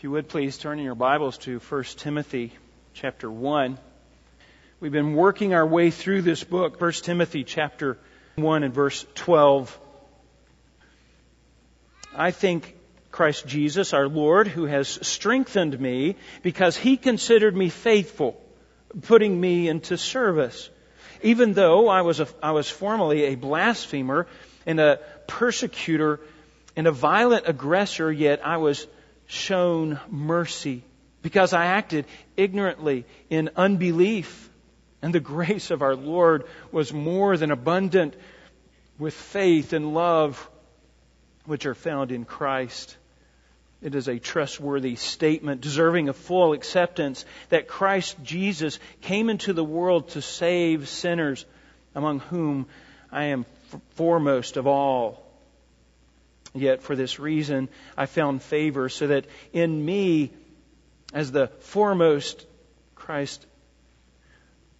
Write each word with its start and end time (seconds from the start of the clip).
If 0.00 0.04
you 0.04 0.12
would 0.12 0.28
please 0.28 0.56
turn 0.56 0.78
in 0.78 0.86
your 0.86 0.94
Bibles 0.94 1.36
to 1.40 1.58
1 1.58 1.84
Timothy 1.98 2.54
chapter 2.94 3.30
1. 3.30 3.76
We've 4.80 4.90
been 4.90 5.12
working 5.12 5.52
our 5.52 5.66
way 5.66 5.90
through 5.90 6.22
this 6.22 6.42
book, 6.42 6.80
1 6.80 6.92
Timothy 6.92 7.44
chapter 7.44 7.98
1 8.36 8.62
and 8.62 8.72
verse 8.72 9.04
12. 9.14 9.78
I 12.16 12.30
think 12.30 12.74
Christ 13.10 13.46
Jesus, 13.46 13.92
our 13.92 14.08
Lord, 14.08 14.48
who 14.48 14.64
has 14.64 14.88
strengthened 14.88 15.78
me 15.78 16.16
because 16.40 16.78
he 16.78 16.96
considered 16.96 17.54
me 17.54 17.68
faithful, 17.68 18.40
putting 19.02 19.38
me 19.38 19.68
into 19.68 19.98
service. 19.98 20.70
Even 21.22 21.52
though 21.52 21.90
I 21.90 22.00
was, 22.00 22.20
a, 22.20 22.28
I 22.42 22.52
was 22.52 22.70
formerly 22.70 23.24
a 23.24 23.34
blasphemer 23.34 24.28
and 24.64 24.80
a 24.80 24.98
persecutor 25.26 26.20
and 26.74 26.86
a 26.86 26.90
violent 26.90 27.46
aggressor, 27.46 28.10
yet 28.10 28.40
I 28.42 28.56
was 28.56 28.86
shown 29.30 30.00
mercy 30.10 30.82
because 31.22 31.52
I 31.52 31.66
acted 31.66 32.06
ignorantly 32.36 33.04
in 33.28 33.50
unbelief. 33.56 34.48
And 35.02 35.14
the 35.14 35.20
grace 35.20 35.70
of 35.70 35.82
our 35.82 35.96
Lord 35.96 36.44
was 36.72 36.92
more 36.92 37.36
than 37.36 37.50
abundant 37.50 38.14
with 38.98 39.14
faith 39.14 39.72
and 39.72 39.94
love 39.94 40.48
which 41.46 41.64
are 41.64 41.74
found 41.74 42.12
in 42.12 42.24
Christ. 42.24 42.96
It 43.80 43.94
is 43.94 44.08
a 44.08 44.18
trustworthy 44.18 44.96
statement 44.96 45.62
deserving 45.62 46.10
of 46.10 46.16
full 46.16 46.52
acceptance 46.52 47.24
that 47.48 47.66
Christ 47.66 48.16
Jesus 48.22 48.78
came 49.00 49.30
into 49.30 49.54
the 49.54 49.64
world 49.64 50.10
to 50.10 50.20
save 50.20 50.86
sinners, 50.86 51.46
among 51.94 52.20
whom 52.20 52.66
I 53.10 53.24
am 53.26 53.46
foremost 53.94 54.58
of 54.58 54.66
all. 54.66 55.29
Yet 56.52 56.82
for 56.82 56.96
this 56.96 57.18
reason 57.18 57.68
I 57.96 58.06
found 58.06 58.42
favor, 58.42 58.88
so 58.88 59.06
that 59.08 59.26
in 59.52 59.84
me, 59.84 60.32
as 61.12 61.30
the 61.30 61.48
foremost, 61.48 62.46
Christ 62.94 63.46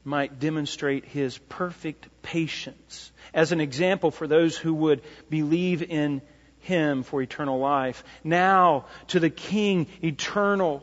might 0.04 0.38
demonstrate 0.38 1.04
his 1.04 1.38
perfect 1.38 2.08
patience 2.22 3.12
as 3.34 3.52
an 3.52 3.60
example 3.60 4.10
for 4.10 4.26
those 4.26 4.56
who 4.56 4.74
would 4.74 5.02
believe 5.28 5.82
in 5.82 6.22
him 6.60 7.02
for 7.02 7.22
eternal 7.22 7.58
life. 7.58 8.02
Now 8.24 8.86
to 9.08 9.20
the 9.20 9.30
King, 9.30 9.86
eternal, 10.02 10.82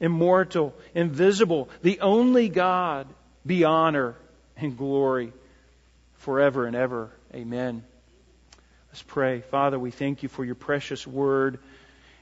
immortal, 0.00 0.74
invisible, 0.94 1.68
the 1.82 2.00
only 2.00 2.48
God, 2.48 3.06
be 3.44 3.64
honor 3.64 4.14
and 4.56 4.76
glory 4.76 5.32
forever 6.14 6.66
and 6.66 6.76
ever. 6.76 7.10
Amen. 7.34 7.84
Let's 8.96 9.04
pray. 9.08 9.42
Father, 9.42 9.78
we 9.78 9.90
thank 9.90 10.22
you 10.22 10.30
for 10.30 10.42
your 10.42 10.54
precious 10.54 11.06
word. 11.06 11.58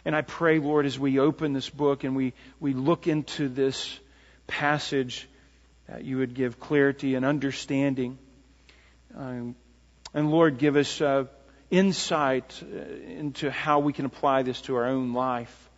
And 0.05 0.17
I 0.17 0.23
pray, 0.23 0.59
Lord, 0.59 0.87
as 0.87 0.99
we 0.99 1.21
open 1.21 1.53
this 1.53 1.71
book 1.71 2.03
and 2.03 2.17
we, 2.17 2.33
we 2.59 2.75
look 2.75 3.07
into 3.07 3.49
this 3.49 3.97
passage, 4.49 5.29
that 5.87 6.03
you 6.03 6.17
would 6.17 6.35
give 6.35 6.59
clarity 6.59 7.15
and 7.15 7.25
understanding. 7.25 8.19
Um, 9.17 9.55
and 10.13 10.33
Lord, 10.33 10.59
give 10.59 10.75
us 10.75 11.01
uh, 11.01 11.27
insight 11.71 12.61
uh, 12.61 12.77
into 13.09 13.53
how 13.53 13.79
we 13.79 13.93
can 13.93 14.05
apply 14.05 14.43
this 14.43 14.61
to 14.63 14.75
our 14.75 14.87
own 14.87 15.13
life. 15.13 15.71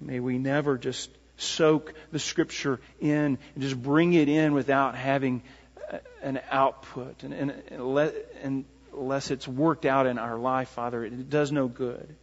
May 0.00 0.20
we 0.20 0.38
never 0.38 0.78
just 0.78 1.10
soak 1.38 1.92
the 2.12 2.20
scripture 2.20 2.78
in 3.00 3.36
and 3.56 3.58
just 3.58 3.82
bring 3.82 4.12
it 4.12 4.28
in 4.28 4.54
without 4.54 4.94
having 4.94 5.42
uh, 5.92 5.98
an 6.22 6.38
output 6.52 7.24
and, 7.24 7.34
and, 7.34 7.50
and, 7.72 7.94
let, 7.94 8.14
and 8.44 8.64
unless 8.98 9.30
it's 9.30 9.46
worked 9.46 9.86
out 9.86 10.06
in 10.06 10.18
our 10.18 10.38
life, 10.38 10.68
Father, 10.70 11.04
it 11.04 11.30
does 11.30 11.52
no 11.52 11.68
good. 11.68 12.16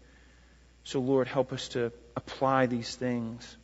So, 0.84 1.00
Lord, 1.00 1.28
help 1.28 1.52
us 1.52 1.70
to 1.70 1.92
apply 2.16 2.68
these 2.68 2.96
things. 2.96 3.58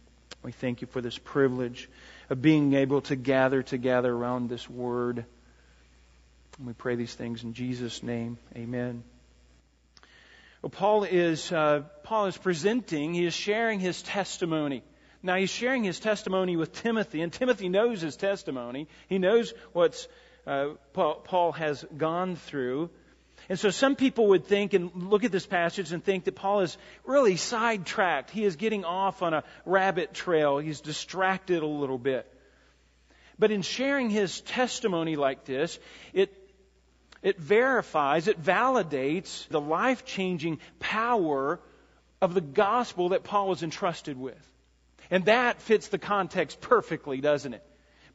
We 0.44 0.52
thank 0.52 0.82
you 0.82 0.88
for 0.88 1.02
this 1.02 1.18
privilege 1.18 1.90
of 2.30 2.42
being 2.42 2.74
able 2.74 3.02
to 3.02 3.16
gather 3.16 3.62
together 3.62 4.12
around 4.12 4.50
this 4.50 4.70
word. 4.70 5.26
And 6.58 6.68
we 6.68 6.74
pray 6.74 6.96
these 6.96 7.14
things 7.14 7.44
in 7.44 7.54
Jesus' 7.54 8.02
name. 8.02 8.38
Amen. 8.56 9.04
Well, 10.62 10.70
Paul 10.70 11.04
is 11.04 11.52
uh, 11.52 11.84
Paul 12.04 12.28
is 12.28 12.38
presenting. 12.38 13.14
He 13.14 13.26
is 13.26 13.34
sharing 13.34 13.80
his 13.80 14.02
testimony. 14.02 14.84
Now 15.24 15.36
he's 15.36 15.50
sharing 15.50 15.84
his 15.84 16.00
testimony 16.00 16.56
with 16.56 16.72
Timothy, 16.72 17.22
and 17.22 17.32
Timothy 17.32 17.70
knows 17.70 18.02
his 18.02 18.16
testimony. 18.16 18.88
He 19.08 19.20
knows 19.20 19.54
what's 19.74 20.08
uh, 20.46 20.70
Paul, 20.94 21.16
Paul 21.24 21.52
has 21.54 21.86
gone 21.96 22.36
through. 22.36 22.90
And 23.52 23.60
so 23.60 23.70
some 23.70 23.98
people 23.98 24.28
would 24.28 24.46
think 24.46 24.72
and 24.74 24.90
look 24.96 25.26
at 25.26 25.32
this 25.34 25.46
passage 25.46 25.92
and 25.92 26.02
think 26.02 26.24
that 26.24 26.36
Paul 26.36 26.62
is 26.62 26.78
really 27.04 27.36
sidetracked. 27.36 28.30
He 28.30 28.46
is 28.46 28.56
getting 28.56 28.86
off 28.86 29.22
on 29.22 29.34
a 29.34 29.44
rabbit 29.66 30.14
trail. 30.14 30.60
He's 30.60 30.80
distracted 30.80 31.62
a 31.62 31.68
little 31.68 31.98
bit. 31.98 32.34
But 33.38 33.52
in 33.52 33.62
sharing 33.62 34.10
his 34.10 34.40
testimony 34.40 35.18
like 35.18 35.44
this, 35.44 35.80
it, 36.14 36.34
it 37.22 37.42
verifies, 37.42 38.30
it 38.30 38.42
validates 38.42 39.46
the 39.50 39.60
life 39.60 40.06
changing 40.06 40.60
power 40.80 41.60
of 42.22 42.34
the 42.34 42.40
gospel 42.40 43.10
that 43.10 43.26
Paul 43.26 43.50
was 43.50 43.64
entrusted 43.64 44.18
with. 44.18 44.50
And 45.10 45.26
that 45.26 45.62
fits 45.62 45.90
the 45.90 46.00
context 46.00 46.62
perfectly, 46.62 47.20
doesn't 47.20 47.54
it? 47.54 47.66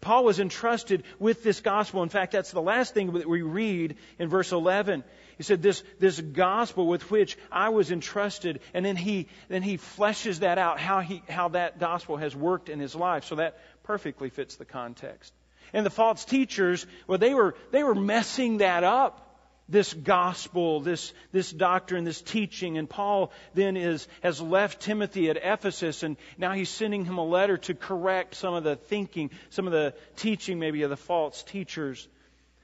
Paul 0.00 0.24
was 0.24 0.40
entrusted 0.40 1.04
with 1.18 1.42
this 1.42 1.60
gospel. 1.60 2.02
In 2.02 2.08
fact, 2.08 2.32
that's 2.32 2.52
the 2.52 2.62
last 2.62 2.94
thing 2.94 3.12
that 3.12 3.28
we 3.28 3.42
read 3.42 3.96
in 4.18 4.28
verse 4.28 4.52
11. 4.52 5.04
He 5.36 5.42
said, 5.42 5.60
this, 5.62 5.82
this 5.98 6.18
gospel 6.18 6.86
with 6.86 7.10
which 7.10 7.36
I 7.52 7.68
was 7.68 7.90
entrusted, 7.90 8.60
and 8.72 8.84
then 8.84 8.96
he, 8.96 9.28
then 9.48 9.62
he 9.62 9.76
fleshes 9.76 10.38
that 10.38 10.56
out, 10.56 10.80
how, 10.80 11.00
he, 11.00 11.22
how 11.28 11.48
that 11.48 11.78
gospel 11.78 12.16
has 12.16 12.34
worked 12.34 12.70
in 12.70 12.80
his 12.80 12.94
life. 12.94 13.24
So 13.24 13.34
that 13.34 13.58
perfectly 13.82 14.30
fits 14.30 14.56
the 14.56 14.64
context. 14.64 15.32
And 15.74 15.84
the 15.84 15.90
false 15.90 16.24
teachers, 16.24 16.86
well, 17.06 17.18
they 17.18 17.34
were, 17.34 17.54
they 17.70 17.82
were 17.82 17.94
messing 17.94 18.58
that 18.58 18.82
up 18.82 19.22
this 19.68 19.92
gospel, 19.92 20.80
this, 20.80 21.12
this 21.32 21.50
doctrine, 21.50 22.04
this 22.04 22.22
teaching. 22.22 22.78
And 22.78 22.88
Paul 22.88 23.32
then 23.54 23.76
is, 23.76 24.06
has 24.22 24.40
left 24.40 24.80
Timothy 24.80 25.28
at 25.28 25.36
Ephesus 25.36 26.02
and 26.02 26.16
now 26.38 26.52
he's 26.52 26.68
sending 26.68 27.04
him 27.04 27.18
a 27.18 27.24
letter 27.24 27.58
to 27.58 27.74
correct 27.74 28.36
some 28.36 28.54
of 28.54 28.64
the 28.64 28.76
thinking, 28.76 29.30
some 29.50 29.66
of 29.66 29.72
the 29.72 29.94
teaching 30.16 30.58
maybe 30.58 30.82
of 30.82 30.90
the 30.90 30.96
false 30.96 31.42
teachers, 31.42 32.06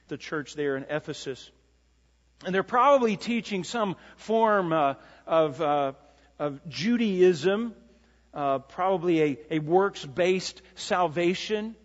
the 0.07 0.17
church 0.17 0.55
there 0.55 0.77
in 0.77 0.85
Ephesus. 0.89 1.51
And 2.45 2.53
they're 2.53 2.63
probably 2.63 3.17
teaching 3.17 3.63
some 3.63 3.95
form 4.17 4.73
uh, 4.73 4.95
of, 5.25 5.61
uh, 5.61 5.93
of 6.39 6.67
Judaism, 6.67 7.73
uh, 8.33 8.59
probably 8.59 9.21
a, 9.21 9.37
a 9.51 9.59
works 9.59 10.05
based 10.05 10.61
salvation. 10.75 11.75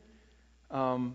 Um, 0.71 1.15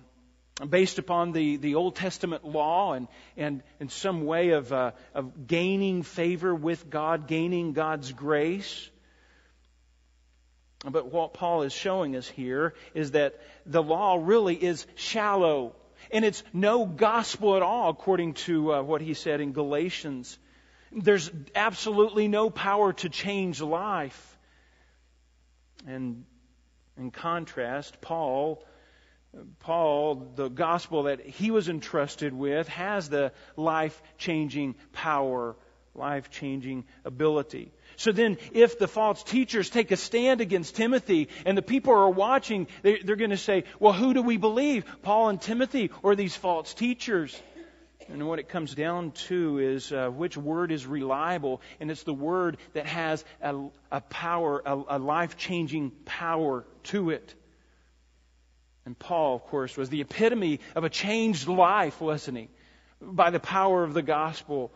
based 0.70 1.00
upon 1.00 1.32
the, 1.32 1.58
the 1.58 1.76
Old 1.76 1.96
Testament 1.96 2.46
law 2.46 2.94
and, 2.94 3.08
and, 3.36 3.64
and 3.80 3.92
some 3.92 4.26
way 4.26 4.50
of, 4.50 4.72
uh, 4.72 4.92
of 5.16 5.48
gaining 5.48 6.04
favor 6.04 6.54
with 6.54 6.90
God, 6.90 7.28
gaining 7.28 7.74
God's 7.74 8.12
grace. 8.12 8.90
But 10.86 11.12
what 11.12 11.34
Paul 11.34 11.64
is 11.64 11.74
showing 11.74 12.16
us 12.16 12.28
here 12.28 12.74
is 12.94 13.12
that 13.12 13.40
the 13.66 13.82
law 13.82 14.20
really 14.22 14.56
is 14.56 14.86
shallow. 14.96 15.76
And 16.12 16.26
it's 16.26 16.44
no 16.54 16.86
gospel 16.86 17.56
at 17.56 17.62
all, 17.62 17.90
according 17.90 18.34
to 18.46 18.74
uh, 18.74 18.82
what 18.82 19.02
he 19.02 19.14
said 19.14 19.42
in 19.42 19.54
Galatians. 19.54 20.38
There's 20.92 21.32
absolutely 21.56 22.28
no 22.28 22.50
power 22.50 22.94
to 22.94 23.10
change 23.10 23.62
life. 23.62 24.38
And 25.88 26.26
in 26.98 27.12
contrast, 27.12 28.00
Paul 28.00 28.64
Paul, 29.60 30.32
the 30.36 30.50
gospel 30.50 31.04
that 31.04 31.22
he 31.22 31.50
was 31.50 31.68
entrusted 31.68 32.34
with, 32.34 32.68
has 32.68 33.10
the 33.10 33.32
life 33.56 34.02
changing 34.18 34.76
power, 34.92 35.56
life 35.96 36.30
changing 36.30 36.86
ability. 37.04 37.72
So 37.98 38.12
then, 38.12 38.38
if 38.52 38.80
the 38.80 38.88
false 38.88 39.24
teachers 39.24 39.70
take 39.70 39.92
a 39.92 39.98
stand 39.98 40.42
against 40.42 40.76
Timothy 40.76 41.30
and 41.46 41.58
the 41.58 41.62
people 41.62 41.94
are 41.94 42.10
watching, 42.10 42.68
they, 42.82 43.00
are 43.00 43.16
going 43.16 43.30
to 43.30 43.38
say, 43.38 43.64
well, 43.80 43.94
who 43.94 44.14
do 44.14 44.22
we 44.22 44.38
believe? 44.38 44.86
Paul 45.02 45.30
and 45.30 45.42
Timothy 45.42 45.92
or 46.02 46.16
these 46.16 46.36
false 46.36 46.74
teachers? 46.74 47.40
And 48.10 48.28
what 48.28 48.40
it 48.40 48.50
comes 48.50 48.76
down 48.76 49.12
to 49.28 49.60
is 49.60 49.92
uh, 49.92 50.10
which 50.10 50.36
word 50.36 50.72
is 50.72 50.86
reliable, 50.86 51.62
and 51.80 51.90
it's 51.90 52.04
the 52.04 52.14
word 52.14 52.58
that 52.74 52.86
has 52.86 53.24
a, 53.42 53.56
a 53.92 54.02
power, 54.02 54.62
a, 54.66 54.84
a 54.90 55.00
life 55.00 55.38
changing 55.38 55.92
power 56.06 56.66
to 56.84 57.12
it. 57.12 57.34
And 58.86 58.98
Paul, 58.98 59.36
of 59.36 59.44
course, 59.46 59.78
was 59.78 59.90
the 59.90 60.02
epitome 60.02 60.60
of 60.76 60.84
a 60.84 60.90
changed 60.90 61.48
life, 61.48 62.02
wasn't 62.02 62.38
he? 62.38 62.50
By 63.02 63.30
the 63.30 63.40
power 63.40 63.84
of 63.84 63.94
the 63.94 64.02
gospel, 64.02 64.74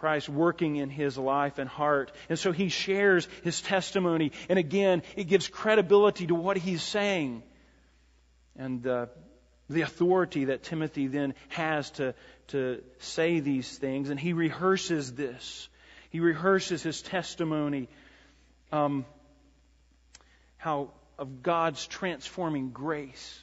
Christ 0.00 0.28
working 0.28 0.76
in 0.76 0.90
his 0.90 1.18
life 1.18 1.58
and 1.58 1.68
heart. 1.68 2.12
And 2.28 2.38
so 2.38 2.52
he 2.52 2.68
shares 2.68 3.28
his 3.42 3.60
testimony. 3.60 4.32
And 4.48 4.58
again, 4.58 5.02
it 5.16 5.24
gives 5.24 5.48
credibility 5.48 6.26
to 6.26 6.34
what 6.34 6.56
he's 6.56 6.82
saying. 6.82 7.42
And 8.56 8.86
uh, 8.86 9.06
the 9.68 9.82
authority 9.82 10.46
that 10.46 10.62
Timothy 10.62 11.06
then 11.06 11.34
has 11.48 11.90
to, 11.92 12.14
to 12.48 12.82
say 12.98 13.40
these 13.40 13.76
things. 13.78 14.10
And 14.10 14.18
he 14.18 14.32
rehearses 14.32 15.12
this. 15.12 15.68
He 16.10 16.20
rehearses 16.20 16.82
his 16.82 17.02
testimony. 17.02 17.88
Um, 18.72 19.04
how 20.58 20.90
of 21.18 21.42
God's 21.42 21.86
transforming 21.86 22.70
grace. 22.70 23.42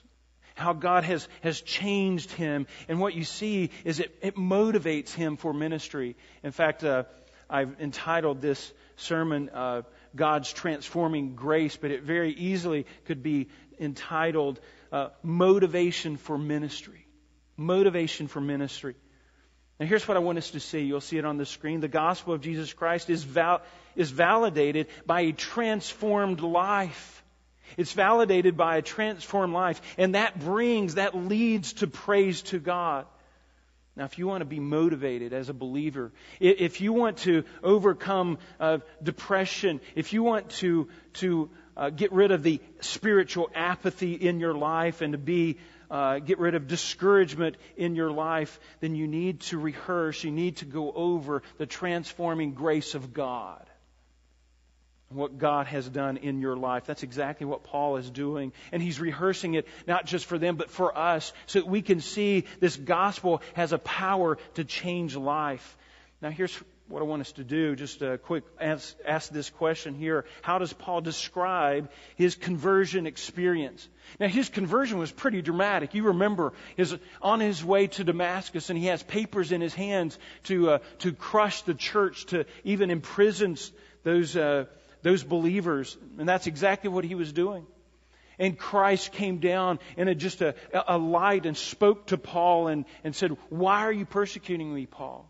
How 0.56 0.74
God 0.74 1.04
has, 1.04 1.28
has 1.42 1.62
changed 1.62 2.32
him. 2.32 2.66
And 2.88 3.00
what 3.00 3.14
you 3.14 3.24
see 3.24 3.70
is 3.84 4.00
it, 4.00 4.18
it 4.22 4.36
motivates 4.36 5.14
him 5.14 5.38
for 5.38 5.54
ministry. 5.54 6.16
In 6.44 6.52
fact, 6.52 6.84
uh, 6.84 7.04
I've 7.50 7.80
entitled 7.80 8.42
this 8.42 8.74
sermon, 8.96 9.50
uh, 9.50 9.84
God's 10.16 10.52
Transforming 10.52 11.36
Grace, 11.36 11.78
but 11.78 11.92
it 11.92 12.04
very 12.04 12.32
easily 12.32 12.86
could 13.06 13.22
be 13.22 13.50
entitled 13.80 14.60
uh, 14.92 15.10
Motivation 15.22 16.18
for 16.18 16.38
Ministry. 16.38 17.06
Motivation 17.58 18.28
for 18.28 18.42
Ministry. 18.42 18.96
Now, 19.80 19.88
here's 19.88 20.08
what 20.08 20.16
I 20.16 20.22
want 20.22 20.38
us 20.38 20.52
to 20.52 20.62
see. 20.62 20.82
You'll 20.82 21.02
see 21.02 21.18
it 21.18 21.26
on 21.26 21.38
the 21.38 21.46
screen. 21.46 21.82
The 21.82 21.90
gospel 21.90 22.34
of 22.34 22.40
Jesus 22.40 22.72
Christ 22.72 23.10
is, 23.10 23.24
val- 23.24 23.62
is 23.96 24.10
validated 24.10 24.88
by 25.06 25.22
a 25.22 25.32
transformed 25.34 26.40
life. 26.40 27.25
It's 27.78 27.94
validated 27.94 28.58
by 28.58 28.78
a 28.78 28.82
transformed 28.82 29.54
life. 29.54 29.82
And 29.98 30.16
that 30.16 30.40
brings, 30.40 30.96
that 30.96 31.16
leads 31.16 31.74
to 31.74 31.88
praise 31.88 32.42
to 32.44 32.60
God. 32.60 33.06
Now, 33.96 34.04
if 34.04 34.18
you 34.18 34.28
want 34.28 34.42
to 34.42 34.46
be 34.46 34.60
motivated 34.60 35.32
as 35.32 35.48
a 35.48 35.54
believer, 35.54 36.12
if 36.42 36.82
you 36.82 36.92
want 36.92 37.20
to 37.20 37.46
overcome 37.64 38.40
uh, 38.60 38.80
depression, 39.02 39.80
if 39.96 40.12
you 40.12 40.22
want 40.22 40.50
to, 40.62 40.90
to 41.14 41.50
uh, 41.78 41.92
get 41.92 42.12
rid 42.12 42.32
of 42.32 42.44
the 42.44 42.60
spiritual 42.82 43.50
apathy 43.56 44.14
in 44.14 44.40
your 44.40 44.54
life 44.54 45.02
and 45.02 45.14
to 45.14 45.18
be 45.18 45.58
uh, 45.90 46.20
get 46.20 46.40
rid 46.40 46.56
of 46.56 46.68
discouragement 46.68 47.56
in 47.78 47.96
your 47.96 48.12
life, 48.12 48.60
then 48.80 48.96
you 48.96 49.08
need 49.08 49.40
to 49.42 49.58
rehearse, 49.58 50.24
you 50.24 50.32
need 50.32 50.58
to 50.58 50.66
go 50.66 50.92
over 50.92 51.44
the 51.58 51.66
transforming 51.66 52.54
grace 52.54 52.96
of 52.96 53.14
God. 53.14 53.66
What 55.10 55.38
God 55.38 55.68
has 55.68 55.88
done 55.88 56.18
in 56.18 56.42
your 56.42 56.56
life. 56.56 56.86
That's 56.86 57.04
exactly 57.04 57.46
what 57.46 57.64
Paul 57.64 57.98
is 57.98 58.10
doing. 58.10 58.54
And 58.72 58.82
he's 58.82 59.00
rehearsing 59.00 59.54
it 59.54 59.68
not 59.88 60.06
just 60.06 60.26
for 60.26 60.38
them, 60.38 60.56
but 60.56 60.72
for 60.72 60.98
us, 60.98 61.32
so 61.46 61.60
that 61.60 61.68
we 61.68 61.82
can 61.82 62.02
see 62.02 62.46
this 62.60 62.76
gospel 62.76 63.42
has 63.54 63.72
a 63.72 63.78
power 63.78 64.38
to 64.56 64.64
change 64.64 65.16
life. 65.16 65.78
Now, 66.22 66.32
here's 66.32 66.58
what 66.88 67.02
I 67.02 67.06
want 67.06 67.22
us 67.22 67.32
to 67.34 67.44
do, 67.44 67.76
just 67.76 68.02
a 68.04 68.18
quick 68.18 68.44
ask, 68.62 68.96
ask, 69.08 69.32
this 69.32 69.50
question 69.50 69.96
here. 69.96 70.26
How 70.42 70.60
does 70.60 70.72
Paul 70.72 71.02
describe 71.02 71.90
his 72.16 72.36
conversion 72.36 73.08
experience? 73.08 73.88
Now, 74.20 74.28
his 74.28 74.50
conversion 74.50 75.00
was 75.00 75.12
pretty 75.12 75.42
dramatic. 75.42 75.96
You 75.96 76.04
remember, 76.04 76.54
his, 76.78 76.96
on 77.22 77.40
his 77.40 77.64
way 77.64 77.88
to 77.88 78.04
Damascus, 78.04 78.70
and 78.70 78.78
he 78.78 78.86
has 78.86 79.02
papers 79.02 79.52
in 79.52 79.62
his 79.62 79.74
hands 79.74 80.18
to, 80.44 80.72
uh, 80.72 80.78
to 81.00 81.12
crush 81.12 81.64
the 81.64 81.74
church, 81.74 82.28
to 82.28 82.46
even 82.64 82.92
imprison 82.92 83.58
those, 84.04 84.36
uh, 84.36 84.66
those 85.06 85.24
believers. 85.24 85.96
And 86.18 86.28
that's 86.28 86.48
exactly 86.48 86.90
what 86.90 87.06
he 87.06 87.14
was 87.14 87.32
doing. 87.32 87.68
And 88.40 88.58
Christ 88.58 89.12
came 89.12 89.38
down 89.38 89.80
in 89.96 90.18
just 90.18 90.42
a, 90.42 90.56
a 90.74 90.98
light 90.98 91.46
and 91.46 91.56
spoke 91.56 92.08
to 92.08 92.18
Paul 92.18 92.68
and, 92.68 92.86
and 93.04 93.16
said, 93.16 93.38
Why 93.50 93.82
are 93.82 93.92
you 93.92 94.06
persecuting 94.06 94.74
me, 94.74 94.88
Paul? 94.88 95.30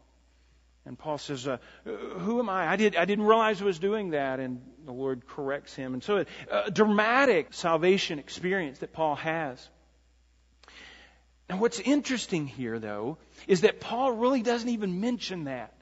And 0.85 0.97
Paul 0.97 1.17
says, 1.17 1.45
uh, 1.45 1.57
Who 1.83 2.39
am 2.39 2.49
I? 2.49 2.69
I, 2.69 2.77
did, 2.77 2.95
I 2.95 3.03
didn't 3.03 3.25
realize 3.25 3.61
I 3.61 3.65
was 3.65 3.77
doing 3.77 4.11
that. 4.11 4.39
And 4.39 4.61
the 4.85 4.93
Lord 4.93 5.27
corrects 5.27 5.75
him. 5.75 5.93
And 5.93 6.01
so, 6.01 6.23
a 6.49 6.71
dramatic 6.71 7.53
salvation 7.53 8.17
experience 8.17 8.79
that 8.79 8.93
Paul 8.93 9.17
has. 9.17 9.69
Now, 11.49 11.57
what's 11.57 11.81
interesting 11.81 12.47
here, 12.47 12.79
though, 12.79 13.17
is 13.45 13.61
that 13.61 13.81
Paul 13.81 14.13
really 14.13 14.41
doesn't 14.41 14.69
even 14.69 15.01
mention 15.01 15.43
that. 15.43 15.73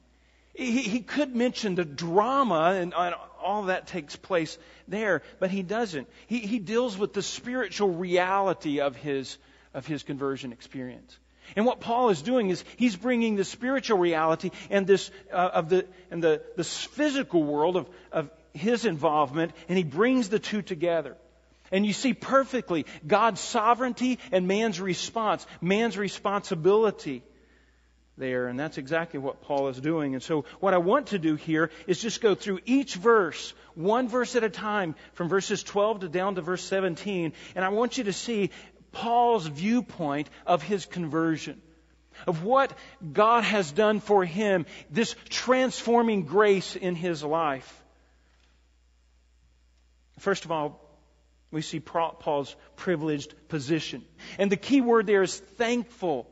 He, 0.54 0.82
he 0.82 1.00
could 1.00 1.36
mention 1.36 1.76
the 1.76 1.86
drama 1.86 2.76
and, 2.76 2.94
and 2.96 3.16
all 3.44 3.64
that 3.64 3.88
takes 3.88 4.16
place 4.16 4.58
there, 4.88 5.22
but 5.40 5.52
he 5.52 5.64
doesn't. 5.64 6.08
He, 6.28 6.40
he 6.40 6.60
deals 6.60 6.98
with 6.98 7.14
the 7.14 7.22
spiritual 7.22 7.90
reality 7.90 8.80
of 8.80 8.96
his, 8.96 9.38
of 9.74 9.86
his 9.86 10.04
conversion 10.04 10.52
experience. 10.52 11.18
And 11.56 11.66
what 11.66 11.80
Paul 11.82 12.10
is 12.10 12.22
doing 12.22 12.50
is 12.50 12.64
he's 12.78 12.96
bringing 12.96 13.36
the 13.36 13.44
spiritual 13.44 13.98
reality 13.98 14.52
and 14.70 14.88
this 14.88 15.12
uh, 15.32 15.52
of 15.54 15.70
the 15.70 15.86
and 16.10 16.24
the 16.24 16.42
the 16.56 16.64
physical 16.64 17.44
world 17.44 17.76
of 17.76 17.90
of 18.12 18.30
his 18.54 18.86
involvement, 18.86 19.52
and 19.68 19.78
he 19.78 19.84
brings 19.84 20.30
the 20.30 20.40
two 20.40 20.62
together. 20.62 21.18
And 21.72 21.86
you 21.86 21.94
see 21.94 22.14
perfectly 22.14 22.86
God's 23.06 23.42
sovereignty 23.42 24.20
and 24.32 24.48
man's 24.48 24.80
response, 24.80 25.46
man's 25.60 25.98
responsibility 25.98 27.24
there. 28.18 28.48
And 28.48 28.60
that's 28.60 28.78
exactly 28.78 29.20
what 29.20 29.42
Paul 29.42 29.68
is 29.70 29.80
doing. 29.80 30.14
And 30.14 30.24
so 30.24 30.46
what 30.60 30.74
I 30.74 30.78
want 30.78 31.08
to 31.08 31.20
do 31.20 31.36
here 31.36 31.72
is 31.88 32.02
just 32.02 32.22
go 32.22 32.36
through 32.36 32.60
each 32.66 32.96
verse, 32.96 33.54
one 33.76 34.08
verse 34.08 34.36
at 34.36 34.44
a 34.44 34.50
time, 34.50 34.96
from 35.14 35.30
verses 35.30 35.64
12 35.64 36.02
to 36.02 36.10
down 36.10 36.36
to 36.36 36.42
verse 36.42 36.64
17. 36.64 37.34
And 37.56 37.66
I 37.66 37.70
want 37.70 37.98
you 37.98 38.06
to 38.06 38.14
see 38.14 38.52
Paul's 38.92 39.48
viewpoint 39.48 40.30
of 40.46 40.62
his 40.62 40.86
conversion, 40.86 41.62
of 42.28 42.44
what 42.44 42.72
God 43.12 43.44
has 43.44 43.72
done 43.72 44.00
for 44.00 44.24
him, 44.24 44.66
this 44.90 45.16
transforming 45.30 46.24
grace 46.26 46.76
in 46.76 46.96
his 46.96 47.24
life. 47.24 47.84
First 50.20 50.46
of 50.46 50.52
all, 50.52 50.80
we 51.52 51.62
see 51.62 51.80
Paul's 51.80 52.56
privileged 52.76 53.34
position. 53.48 54.04
And 54.40 54.52
the 54.52 54.58
key 54.58 54.82
word 54.82 55.06
there 55.06 55.24
is 55.24 55.38
thankful. 55.38 56.28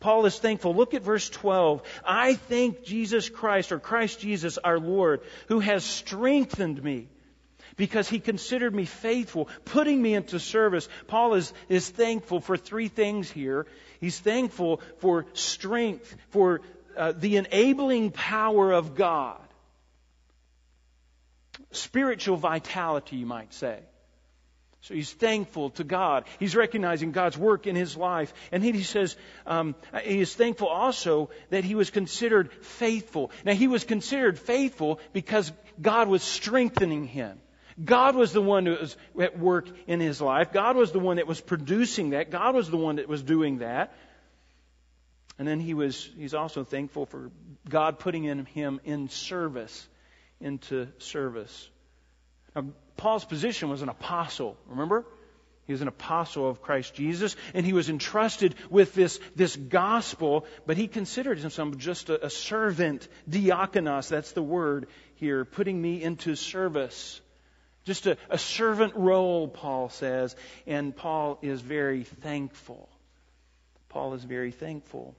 Paul 0.00 0.24
is 0.24 0.38
thankful. 0.38 0.74
Look 0.74 0.94
at 0.94 1.02
verse 1.02 1.28
12. 1.28 1.82
I 2.04 2.34
thank 2.34 2.84
Jesus 2.84 3.28
Christ, 3.28 3.70
or 3.70 3.78
Christ 3.78 4.18
Jesus 4.18 4.56
our 4.58 4.78
Lord, 4.78 5.20
who 5.48 5.60
has 5.60 5.84
strengthened 5.84 6.82
me 6.82 7.08
because 7.76 8.08
he 8.08 8.18
considered 8.18 8.74
me 8.74 8.86
faithful, 8.86 9.48
putting 9.64 10.00
me 10.00 10.14
into 10.14 10.38
service. 10.40 10.88
Paul 11.06 11.34
is, 11.34 11.52
is 11.68 11.88
thankful 11.88 12.40
for 12.40 12.56
three 12.56 12.88
things 12.88 13.30
here. 13.30 13.66
He's 14.00 14.18
thankful 14.18 14.80
for 14.98 15.26
strength, 15.34 16.16
for 16.30 16.62
uh, 16.96 17.12
the 17.12 17.36
enabling 17.36 18.10
power 18.10 18.72
of 18.72 18.94
God. 18.94 19.40
Spiritual 21.72 22.36
vitality, 22.36 23.16
you 23.16 23.26
might 23.26 23.52
say. 23.54 23.80
So 24.82 24.94
he's 24.94 25.12
thankful 25.12 25.70
to 25.70 25.84
God. 25.84 26.24
He's 26.38 26.56
recognizing 26.56 27.12
God's 27.12 27.36
work 27.36 27.66
in 27.66 27.76
his 27.76 27.96
life. 27.96 28.32
And 28.50 28.64
then 28.64 28.74
he 28.74 28.82
says, 28.82 29.14
um, 29.46 29.74
he 30.02 30.20
is 30.20 30.34
thankful 30.34 30.68
also 30.68 31.28
that 31.50 31.64
he 31.64 31.74
was 31.74 31.90
considered 31.90 32.50
faithful. 32.52 33.30
Now 33.44 33.52
he 33.52 33.68
was 33.68 33.84
considered 33.84 34.38
faithful 34.38 34.98
because 35.12 35.52
God 35.80 36.08
was 36.08 36.22
strengthening 36.22 37.06
him. 37.06 37.38
God 37.82 38.14
was 38.14 38.32
the 38.32 38.42
one 38.42 38.66
who 38.66 38.72
was 38.72 38.96
at 39.20 39.38
work 39.38 39.68
in 39.86 40.00
his 40.00 40.20
life. 40.20 40.52
God 40.52 40.76
was 40.76 40.92
the 40.92 40.98
one 40.98 41.16
that 41.16 41.26
was 41.26 41.40
producing 41.40 42.10
that. 42.10 42.30
God 42.30 42.54
was 42.54 42.70
the 42.70 42.76
one 42.76 42.96
that 42.96 43.08
was 43.08 43.22
doing 43.22 43.58
that. 43.58 43.94
And 45.38 45.48
then 45.48 45.60
he 45.60 45.72
was, 45.72 46.08
he's 46.16 46.34
also 46.34 46.64
thankful 46.64 47.06
for 47.06 47.30
God 47.68 47.98
putting 47.98 48.24
in 48.24 48.44
him 48.46 48.80
in 48.84 49.08
service, 49.08 49.88
into 50.40 50.88
service. 50.98 51.70
Now, 52.54 52.66
Paul's 53.00 53.24
position 53.24 53.70
was 53.70 53.80
an 53.80 53.88
apostle, 53.88 54.58
remember? 54.68 55.06
He 55.66 55.72
was 55.72 55.80
an 55.80 55.88
apostle 55.88 56.50
of 56.50 56.60
Christ 56.60 56.92
Jesus, 56.92 57.34
and 57.54 57.64
he 57.64 57.72
was 57.72 57.88
entrusted 57.88 58.54
with 58.68 58.92
this, 58.92 59.18
this 59.34 59.56
gospel, 59.56 60.44
but 60.66 60.76
he 60.76 60.86
considered 60.86 61.38
himself 61.38 61.78
just 61.78 62.10
a, 62.10 62.26
a 62.26 62.28
servant, 62.28 63.08
diakonos, 63.26 64.10
that's 64.10 64.32
the 64.32 64.42
word 64.42 64.86
here, 65.14 65.46
putting 65.46 65.80
me 65.80 66.02
into 66.02 66.36
service. 66.36 67.22
Just 67.84 68.06
a, 68.06 68.18
a 68.28 68.36
servant 68.36 68.94
role, 68.96 69.48
Paul 69.48 69.88
says, 69.88 70.36
and 70.66 70.94
Paul 70.94 71.38
is 71.40 71.62
very 71.62 72.04
thankful. 72.04 72.86
Paul 73.88 74.12
is 74.12 74.24
very 74.24 74.50
thankful. 74.50 75.14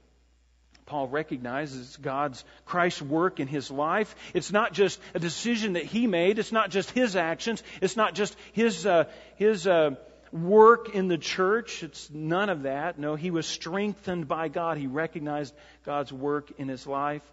Paul 0.86 1.08
recognizes 1.08 1.98
God's, 1.98 2.44
Christ's 2.66 3.02
work 3.02 3.40
in 3.40 3.48
his 3.48 3.72
life. 3.72 4.16
It's 4.34 4.52
not 4.52 4.74
just 4.74 5.00
a 5.14 5.20
decision 5.20 5.74
that 5.74 5.86
he 5.86 6.08
made. 6.08 6.40
It's 6.40 6.52
not 6.52 6.70
just 6.70 6.92
his 6.92 7.16
actions. 7.16 7.64
It's 7.82 7.96
not 7.96 8.16
just 8.16 8.36
his, 8.54 8.86
uh, 8.86 9.06
his, 9.36 9.68
uh, 9.68 9.96
work 10.32 10.90
in 10.96 11.08
the 11.08 11.18
church. 11.18 11.84
It's 11.84 12.10
none 12.10 12.50
of 12.50 12.64
that. 12.64 12.98
No, 12.98 13.16
he 13.16 13.32
was 13.32 13.46
strengthened 13.46 14.28
by 14.28 14.48
God. 14.48 14.78
He 14.78 14.88
recognized 14.88 15.54
God's 15.86 16.12
work 16.12 16.52
in 16.58 16.68
his 16.68 16.88
life. 16.88 17.24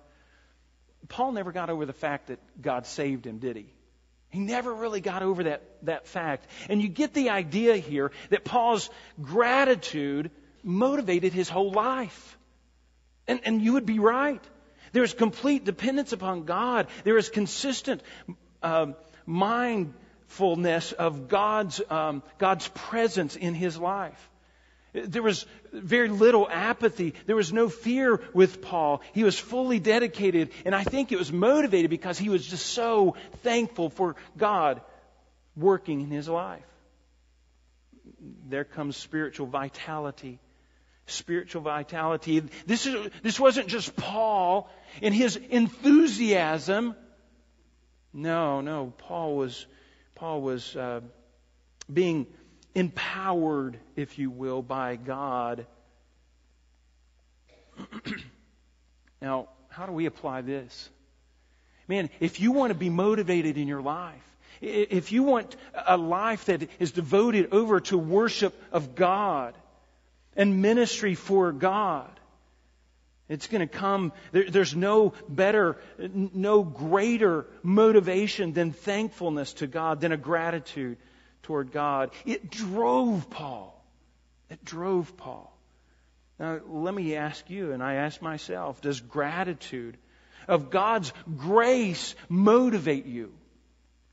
Paul 1.09 1.33
never 1.33 1.53
got 1.53 1.71
over 1.71 1.87
the 1.87 1.93
fact 1.93 2.27
that 2.27 2.41
God 2.61 2.87
saved 2.87 3.27
him, 3.27 3.39
did 3.39 3.57
he? 3.57 3.73
He 4.31 4.41
never 4.41 4.75
really 4.75 5.01
got 5.01 5.23
over 5.23 5.45
that, 5.45 5.63
that 5.85 6.07
fact. 6.07 6.47
And 6.69 6.83
you 6.83 6.89
get 6.89 7.15
the 7.15 7.31
idea 7.31 7.77
here 7.77 8.11
that 8.31 8.45
Paul's 8.45 8.91
gratitude 9.21 10.31
motivated 10.63 11.33
his 11.33 11.49
whole 11.49 11.73
life. 11.73 12.38
And, 13.29 13.41
and 13.45 13.63
you 13.63 13.75
would 13.75 13.87
be 13.87 13.99
right. 13.99 14.43
There 14.93 15.05
is 15.05 15.15
complete 15.15 15.65
dependence 15.65 16.13
upon 16.13 16.45
God. 16.45 16.89
There 17.05 17.19
is 17.19 17.29
consistent 17.29 18.03
uh, 18.63 18.87
mindfulness 19.27 20.93
of 20.93 21.29
God's, 21.29 21.81
um, 21.91 22.23
God's 22.39 22.67
presence 22.69 23.37
in 23.37 23.55
his 23.55 23.79
life. 23.79 24.31
There 24.95 25.23
was 25.23 25.45
very 25.71 26.09
little 26.09 26.49
apathy. 26.51 27.15
There 27.27 27.37
was 27.37 27.53
no 27.53 27.69
fear 27.69 28.23
with 28.33 28.63
Paul. 28.63 29.03
He 29.13 29.23
was 29.23 29.39
fully 29.39 29.79
dedicated, 29.79 30.51
and 30.65 30.75
I 30.75 30.83
think 30.83 31.13
it 31.13 31.19
was 31.19 31.31
motivated 31.31 31.91
because 31.91 32.19
he 32.19 32.31
was 32.31 32.47
just 32.47 32.67
so 32.67 33.15
thankful 33.43 33.91
for 33.91 34.17
God 34.37 34.81
working 35.55 36.01
in 36.01 36.11
his 36.11 36.29
life. 36.29 36.65
There 38.49 38.65
comes 38.65 38.97
spiritual 38.97 39.47
vitality. 39.47 40.41
Spiritual 41.09 41.63
vitality. 41.63 42.41
This, 42.67 42.87
is, 42.87 43.11
this 43.23 43.41
wasn't 43.41 43.69
just 43.69 43.97
Paul 43.97 44.71
in 45.01 45.13
his 45.13 45.37
enthusiasm. 45.37 46.95
No, 48.13 48.61
no. 48.61 48.93
Paul 48.99 49.37
was, 49.37 49.67
Paul 50.15 50.43
was 50.43 50.77
uh, 50.77 51.01
being 51.93 52.27
empowered, 52.75 53.79
if 53.97 54.19
you 54.19 54.31
will, 54.31 54.63
by 54.63 54.97
God. 54.97 55.67
now, 59.23 59.49
how 59.69 59.87
do 59.87 59.93
we 59.93 60.07
apply 60.07 60.43
this? 60.43 60.91
Man, 61.87 62.11
if 62.21 62.41
you 62.41 62.53
want 62.53 62.71
to 62.71 62.79
be 62.79 62.91
motivated 62.91 63.57
in 63.57 63.67
your 63.67 63.81
life, 63.81 64.23
if 64.61 65.13
you 65.13 65.23
want 65.23 65.57
a 65.87 65.97
life 65.97 66.47
that 66.47 66.69
is 66.79 66.93
devoted 66.93 67.53
over 67.53 67.81
to 67.81 67.97
worship 67.97 68.61
of 68.73 68.95
God 68.95 69.55
and 70.39 70.63
ministry 70.63 71.15
for 71.15 71.53
God, 71.53 72.09
it's 73.29 73.47
going 73.47 73.61
to 73.61 73.67
come, 73.67 74.13
there, 74.33 74.49
there's 74.49 74.75
no 74.75 75.13
better, 75.29 75.77
no 75.99 76.63
greater 76.63 77.47
motivation 77.63 78.55
than 78.55 78.73
thankfulness 78.73 79.53
to 79.55 79.67
God, 79.67 80.01
than 80.01 80.13
a 80.13 80.17
gratitude 80.17 80.97
toward 81.43 81.73
God. 81.73 82.11
It 82.25 82.51
drove 82.51 83.29
Paul. 83.29 83.85
It 84.49 84.65
drove 84.65 85.15
Paul. 85.19 85.53
Now, 86.39 86.61
let 86.67 86.95
me 86.95 87.17
ask 87.17 87.51
you, 87.51 87.73
and 87.73 87.83
I 87.83 87.95
ask 87.95 88.23
myself, 88.23 88.81
does 88.81 89.01
gratitude 89.01 89.99
of 90.47 90.71
God's 90.71 91.13
grace 91.37 92.15
motivate 92.31 93.05
you? 93.05 93.33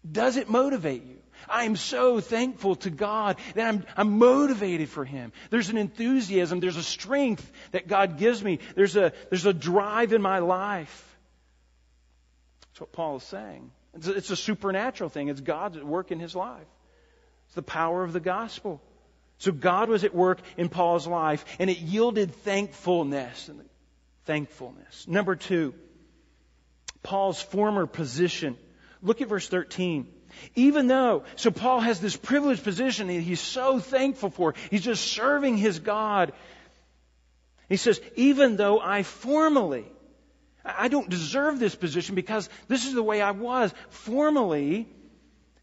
Does 0.10 0.36
it 0.36 0.50
motivate 0.50 1.06
you? 1.06 1.15
I 1.50 1.66
am 1.66 1.76
so 1.76 2.20
thankful 2.20 2.76
to 2.78 2.90
God 2.90 3.38
that 3.56 3.68
I'm, 3.68 3.86
I'm 3.96 4.18
motivated 4.18 4.90
for 4.90 5.06
Him. 5.06 5.32
There's 5.50 5.70
an 5.70 5.78
enthusiasm, 5.78 6.60
there's 6.60 6.78
a 6.78 6.84
strength 6.84 7.50
that 7.72 7.88
God 7.88 8.18
gives 8.18 8.44
me, 8.44 8.60
there's 8.76 8.96
a, 8.96 9.14
there's 9.30 9.46
a 9.46 9.54
drive 9.54 10.14
in 10.14 10.22
my 10.22 10.40
life. 10.40 11.18
That's 12.70 12.82
what 12.82 12.92
Paul 12.92 13.18
is 13.18 13.24
saying. 13.24 13.72
It's 13.94 14.08
a, 14.08 14.14
it's 14.14 14.30
a 14.30 14.36
supernatural 14.36 15.10
thing, 15.10 15.30
it's 15.30 15.42
God's 15.42 15.80
work 15.80 16.12
in 16.12 16.20
his 16.20 16.36
life. 16.36 16.68
It's 17.48 17.56
the 17.56 17.62
power 17.62 18.04
of 18.04 18.14
the 18.14 18.20
gospel. 18.20 18.82
So 19.38 19.52
God 19.52 19.90
was 19.90 20.04
at 20.04 20.16
work 20.16 20.40
in 20.58 20.70
Paul's 20.70 21.08
life, 21.08 21.46
and 21.60 21.70
it 21.70 21.78
yielded 21.78 22.34
thankfulness. 22.44 23.50
and 23.50 23.62
Thankfulness. 24.26 25.08
Number 25.08 25.36
two, 25.36 25.74
Paul's 27.04 27.42
former 27.42 27.86
position. 27.86 28.58
Look 29.02 29.22
at 29.22 29.28
verse 29.28 29.48
13. 29.48 30.08
Even 30.56 30.88
though, 30.88 31.24
so 31.36 31.52
Paul 31.52 31.80
has 31.80 32.00
this 32.00 32.16
privileged 32.16 32.64
position 32.64 33.08
that 33.08 33.22
he's 33.22 33.40
so 33.40 33.80
thankful 33.80 34.30
for. 34.30 34.54
He's 34.70 34.84
just 34.84 35.06
serving 35.06 35.58
his 35.58 35.80
God. 35.80 36.34
He 37.70 37.78
says, 37.78 38.00
even 38.16 38.58
though 38.58 38.80
I 38.80 39.04
formally, 39.04 39.86
I 40.64 40.88
don't 40.88 41.10
deserve 41.10 41.60
this 41.60 41.76
position 41.76 42.16
because 42.16 42.50
this 42.68 42.86
is 42.86 42.94
the 42.94 43.04
way 43.04 43.22
I 43.22 43.32
was. 43.32 43.74
Formally, 43.90 44.88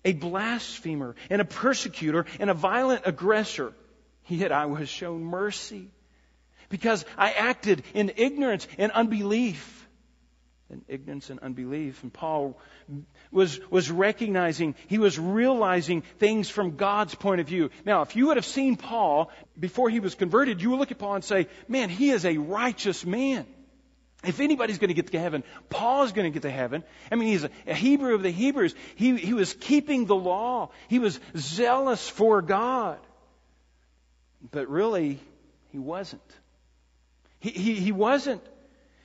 a 0.04 0.12
blasphemer 0.12 1.14
and 1.30 1.40
a 1.40 1.44
persecutor 1.44 2.26
and 2.38 2.50
a 2.50 2.54
violent 2.54 3.02
aggressor. 3.04 3.72
Yet 4.28 4.52
I 4.52 4.66
was 4.66 4.88
shown 4.88 5.24
mercy 5.24 5.90
because 6.68 7.04
I 7.18 7.32
acted 7.32 7.82
in 7.94 8.12
ignorance 8.16 8.66
and 8.78 8.92
unbelief. 8.92 9.88
In 10.70 10.82
ignorance 10.88 11.28
and 11.30 11.40
unbelief. 11.40 12.02
And 12.02 12.12
Paul 12.12 12.58
was, 13.32 13.58
was 13.70 13.90
recognizing, 13.90 14.74
he 14.86 14.98
was 14.98 15.18
realizing 15.18 16.02
things 16.18 16.48
from 16.48 16.76
God's 16.76 17.14
point 17.14 17.40
of 17.40 17.48
view. 17.48 17.70
Now, 17.84 18.02
if 18.02 18.14
you 18.14 18.26
would 18.28 18.36
have 18.36 18.46
seen 18.46 18.76
Paul 18.76 19.30
before 19.58 19.90
he 19.90 20.00
was 20.00 20.14
converted, 20.14 20.60
you 20.60 20.70
would 20.70 20.78
look 20.78 20.92
at 20.92 20.98
Paul 20.98 21.16
and 21.16 21.24
say, 21.24 21.48
man, 21.66 21.88
he 21.88 22.10
is 22.10 22.24
a 22.24 22.36
righteous 22.36 23.04
man. 23.04 23.46
If 24.24 24.38
anybody's 24.38 24.78
going 24.78 24.88
to 24.88 24.94
get 24.94 25.10
to 25.10 25.18
heaven, 25.18 25.42
Paul's 25.68 26.12
going 26.12 26.30
to 26.30 26.34
get 26.34 26.42
to 26.42 26.50
heaven. 26.50 26.84
I 27.10 27.16
mean, 27.16 27.28
he's 27.28 27.44
a 27.66 27.74
Hebrew 27.74 28.14
of 28.14 28.22
the 28.22 28.30
Hebrews. 28.30 28.74
He, 28.94 29.16
he 29.16 29.34
was 29.34 29.52
keeping 29.52 30.06
the 30.06 30.14
law. 30.14 30.70
He 30.88 31.00
was 31.00 31.18
zealous 31.36 32.08
for 32.08 32.40
God. 32.40 32.98
But 34.52 34.68
really, 34.68 35.18
he 35.70 35.78
wasn't. 35.78 36.22
He, 37.40 37.50
he, 37.50 37.74
he 37.74 37.92
wasn't. 37.92 38.42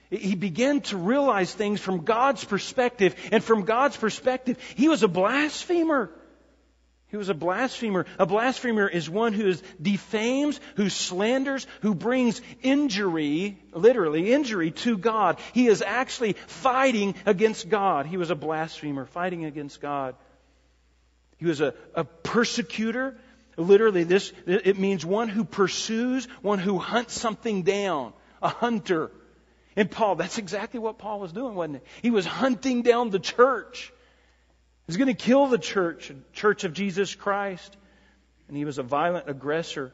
He 0.10 0.36
began 0.36 0.82
to 0.82 0.98
realize 0.98 1.54
things 1.54 1.82
from 1.82 2.06
God's 2.06 2.44
perspective. 2.44 3.16
And 3.32 3.44
from 3.44 3.64
God's 3.64 3.98
perspective, 3.98 4.58
he 4.76 4.88
was 4.88 5.04
a 5.04 5.08
blasphemer. 5.08 6.10
He 7.10 7.18
was 7.18 7.30
a 7.30 7.34
blasphemer. 7.34 8.06
A 8.20 8.26
blasphemer 8.26 8.88
is 8.88 9.10
one 9.10 9.32
who 9.32 9.54
defames, 9.82 10.60
who 10.76 10.90
slanders, 10.90 11.66
who 11.82 11.96
brings 11.96 12.42
injury, 12.62 13.58
literally 13.74 14.34
injury 14.34 14.72
to 14.72 14.98
God. 14.98 15.40
He 15.54 15.68
is 15.68 15.82
actually 15.82 16.34
fighting 16.34 17.16
against 17.26 17.70
God. 17.70 18.06
He 18.06 18.18
was 18.18 18.30
a 18.30 18.36
blasphemer, 18.36 19.06
fighting 19.06 19.46
against 19.46 19.80
God. 19.80 20.16
He 21.38 21.46
was 21.46 21.62
a, 21.62 21.74
a 21.96 22.04
persecutor. 22.04 23.18
Literally, 23.56 24.04
this, 24.04 24.34
it 24.46 24.78
means 24.78 25.06
one 25.06 25.30
who 25.30 25.46
pursues, 25.46 26.26
one 26.42 26.60
who 26.60 26.78
hunts 26.78 27.14
something 27.20 27.64
down. 27.64 28.14
A 28.42 28.50
hunter. 28.50 29.12
And 29.78 29.90
Paul, 29.90 30.16
that's 30.16 30.40
exactly 30.40 30.80
what 30.80 30.98
Paul 30.98 31.20
was 31.20 31.32
doing, 31.32 31.54
wasn't 31.54 31.78
it? 31.78 31.86
He 32.02 32.10
was 32.10 32.26
hunting 32.26 32.82
down 32.82 33.12
the 33.12 33.20
church. 33.20 33.94
He 34.88 34.88
was 34.88 34.98
going 34.98 35.08
to 35.08 35.14
kill 35.14 35.46
the 35.48 35.60
church, 35.60 36.12
church 36.34 36.64
of 36.64 36.74
Jesus 36.74 37.14
Christ. 37.14 37.78
And 38.48 38.58
he 38.58 38.66
was 38.66 38.80
a 38.80 38.84
violent 38.84 39.30
aggressor. 39.30 39.94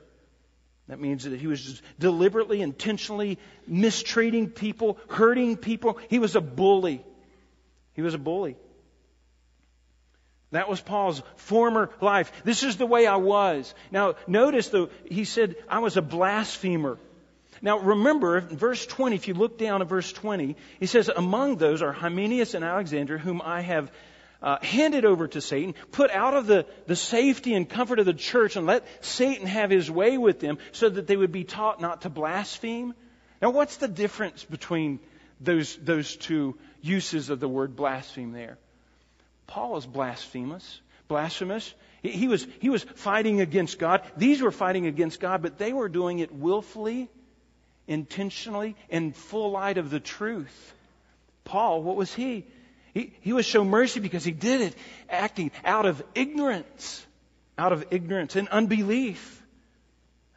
That 0.88 1.02
means 1.02 1.26
that 1.26 1.38
he 1.38 1.48
was 1.48 1.82
deliberately, 2.00 2.62
intentionally 2.62 3.40
mistreating 3.68 4.50
people, 4.50 4.98
hurting 5.10 5.58
people. 5.58 6.00
He 6.10 6.20
was 6.20 6.38
a 6.38 6.42
bully. 6.42 7.04
He 7.94 8.02
was 8.02 8.14
a 8.14 8.18
bully. 8.18 8.56
That 10.52 10.70
was 10.70 10.80
Paul's 10.80 11.22
former 11.36 11.90
life. 12.00 12.32
This 12.46 12.64
is 12.64 12.78
the 12.78 12.86
way 12.86 13.06
I 13.06 13.18
was. 13.18 13.74
Now, 13.92 14.16
notice 14.28 14.70
though, 14.70 14.92
he 15.10 15.26
said, 15.26 15.56
I 15.68 15.80
was 15.80 15.98
a 15.98 16.02
blasphemer. 16.02 17.00
Now 17.64 17.80
remember, 17.80 18.40
in 18.40 18.58
verse 18.58 18.86
20, 18.86 19.16
if 19.16 19.30
you 19.30 19.34
look 19.34 19.58
down 19.58 19.82
at 19.82 19.88
verse 19.88 20.12
20, 20.12 20.58
he 20.82 20.86
says, 20.86 21.10
Among 21.10 21.56
those 21.56 21.82
are 21.82 21.94
Hymenaeus 21.94 22.56
and 22.56 22.64
Alexander, 22.64 23.18
whom 23.18 23.42
I 23.42 23.62
have 23.62 23.90
uh, 24.42 24.58
handed 24.62 25.06
over 25.06 25.30
to 25.30 25.40
Satan, 25.40 25.74
put 25.94 26.12
out 26.12 26.34
of 26.34 26.46
the, 26.46 26.66
the 26.88 26.98
safety 26.98 27.54
and 27.54 27.68
comfort 27.68 28.00
of 28.00 28.06
the 28.06 28.14
church, 28.14 28.58
and 28.58 28.68
let 28.68 28.86
Satan 29.00 29.48
have 29.48 29.70
his 29.70 29.90
way 29.90 30.18
with 30.18 30.42
them 30.42 30.58
so 30.74 30.90
that 30.90 31.08
they 31.08 31.16
would 31.16 31.32
be 31.32 31.46
taught 31.46 31.80
not 31.80 32.02
to 32.02 32.10
blaspheme. 32.10 32.94
Now, 33.42 33.52
what's 33.52 33.78
the 33.78 33.88
difference 33.88 34.44
between 34.44 35.00
those, 35.40 35.78
those 35.78 36.18
two 36.18 36.58
uses 36.82 37.30
of 37.30 37.40
the 37.40 37.48
word 37.48 37.78
blaspheme 37.78 38.34
there? 38.34 38.58
Paul 39.48 39.72
was 39.72 39.86
blasphemous. 39.86 40.82
Blasphemous. 41.08 41.74
He, 42.02 42.10
he, 42.10 42.28
was, 42.28 42.46
he 42.60 42.70
was 42.70 42.84
fighting 42.84 43.40
against 43.40 43.80
God. 43.80 44.02
These 44.18 44.42
were 44.42 44.52
fighting 44.52 44.86
against 44.86 45.22
God, 45.22 45.42
but 45.42 45.58
they 45.58 45.72
were 45.72 45.88
doing 45.88 46.20
it 46.20 46.34
willfully, 46.34 47.10
intentionally, 47.88 48.76
in 48.90 49.12
full 49.12 49.52
light 49.52 49.78
of 49.78 49.90
the 49.90 50.00
truth. 50.00 50.74
Paul, 51.44 51.84
what 51.84 51.96
was 51.96 52.14
he? 52.14 52.46
He, 52.94 53.14
he 53.22 53.34
was 53.34 53.46
shown 53.46 53.70
mercy 53.70 54.00
because 54.00 54.24
he 54.24 54.32
did 54.32 54.62
it 54.62 54.76
acting 55.10 55.52
out 55.66 55.86
of 55.86 56.04
ignorance, 56.14 57.06
out 57.58 57.74
of 57.74 57.86
ignorance 57.92 58.36
and 58.36 58.48
unbelief. 58.50 59.42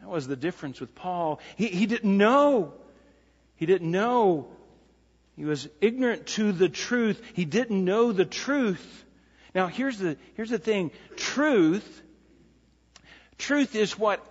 That 0.01 0.09
was 0.09 0.27
the 0.27 0.37
difference 0.37 0.81
with 0.81 0.95
Paul. 0.95 1.41
He, 1.57 1.69
he 1.69 1.87
didn't 1.87 2.17
know. 2.17 2.73
He 3.57 3.67
didn't 3.67 3.91
know. 3.91 4.49
He 5.37 5.45
was 5.45 5.69
ignorant 5.81 6.27
to 6.29 6.53
the 6.53 6.69
truth. 6.69 7.21
He 7.35 7.45
didn't 7.45 7.85
know 7.85 8.13
the 8.13 8.25
truth. 8.25 9.05
Now 9.55 9.67
here's 9.67 9.99
the, 9.99 10.17
here's 10.35 10.51
the 10.51 10.59
thing. 10.59 10.91
Truth, 11.17 12.03
truth 13.39 13.75
is 13.75 13.99
what 13.99 14.25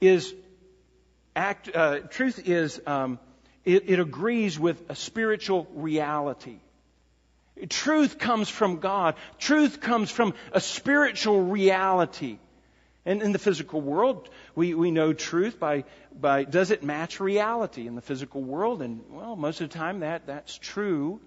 is 0.00 0.34
act, 1.34 1.70
uh, 1.74 2.00
truth 2.00 2.48
is, 2.48 2.80
um, 2.86 3.18
it, 3.64 3.88
it 3.88 4.00
agrees 4.00 4.58
with 4.58 4.82
a 4.88 4.94
spiritual 4.94 5.66
reality. 5.74 6.58
Truth 7.68 8.18
comes 8.18 8.48
from 8.48 8.78
God. 8.78 9.16
Truth 9.38 9.80
comes 9.80 10.10
from 10.10 10.34
a 10.52 10.60
spiritual 10.60 11.42
reality. 11.42 12.38
And 13.04 13.22
in 13.22 13.32
the 13.32 13.38
physical 13.38 13.80
world, 13.80 14.28
we, 14.54 14.74
we 14.74 14.90
know 14.90 15.12
truth 15.12 15.58
by, 15.58 15.84
by 16.18 16.44
does 16.44 16.70
it 16.70 16.82
match 16.82 17.20
reality 17.20 17.86
in 17.86 17.94
the 17.94 18.02
physical 18.02 18.42
world? 18.42 18.82
And 18.82 19.02
well, 19.10 19.36
most 19.36 19.60
of 19.60 19.70
the 19.70 19.78
time 19.78 20.00
that, 20.00 20.26
that's 20.26 20.56
true. 20.56 21.20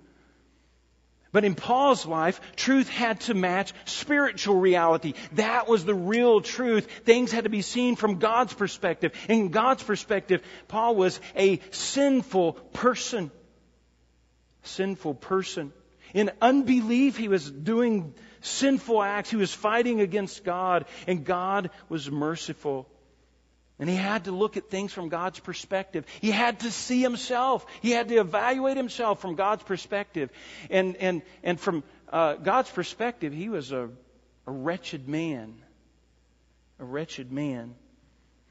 But 1.34 1.44
in 1.44 1.56
Paul's 1.56 2.06
life, 2.06 2.40
truth 2.56 2.88
had 2.88 3.20
to 3.22 3.34
match 3.34 3.74
spiritual 3.86 4.60
reality. 4.60 5.16
That 5.34 5.68
was 5.68 5.84
the 5.84 5.96
real 5.96 6.42
truth. 6.42 6.86
Things 7.06 7.32
had 7.32 7.46
to 7.46 7.50
be 7.50 7.64
seen 7.64 7.96
from 7.96 8.20
God's 8.20 8.54
perspective. 8.54 9.14
In 9.28 9.50
God's 9.50 9.82
perspective, 9.82 10.44
Paul 10.68 10.96
was 10.96 11.20
a 11.36 11.60
sinful 11.72 12.54
person. 12.54 13.32
Sinful 14.62 15.16
person. 15.16 15.74
In 16.14 16.30
unbelief, 16.40 17.18
he 17.18 17.28
was 17.28 17.50
doing 17.50 18.14
sinful 18.42 19.02
acts. 19.02 19.32
He 19.32 19.36
was 19.36 19.52
fighting 19.52 20.02
against 20.02 20.44
God, 20.44 20.86
and 21.08 21.26
God 21.26 21.72
was 21.90 22.12
merciful. 22.12 22.88
And 23.80 23.90
he 23.90 23.96
had 23.96 24.26
to 24.26 24.32
look 24.32 24.56
at 24.56 24.70
things 24.70 24.94
from 24.94 25.10
God's 25.10 25.40
perspective. 25.40 26.06
He 26.22 26.32
had 26.32 26.60
to 26.62 26.72
see 26.72 27.02
himself. 27.02 27.66
He 27.82 27.92
had 27.92 28.08
to 28.10 28.16
evaluate 28.16 28.78
himself 28.78 29.20
from 29.20 29.36
God's 29.36 29.64
perspective. 29.64 30.30
And, 30.70 30.96
and, 30.98 31.22
and 31.44 31.60
from 31.60 31.84
uh, 32.12 32.36
God's 32.36 32.70
perspective, 32.70 33.34
he 33.34 33.50
was 33.50 33.72
a, 33.72 33.90
a 34.46 34.52
wretched 34.52 35.10
man. 35.10 35.56
A 36.80 36.86
wretched 36.86 37.32
man. 37.32 37.74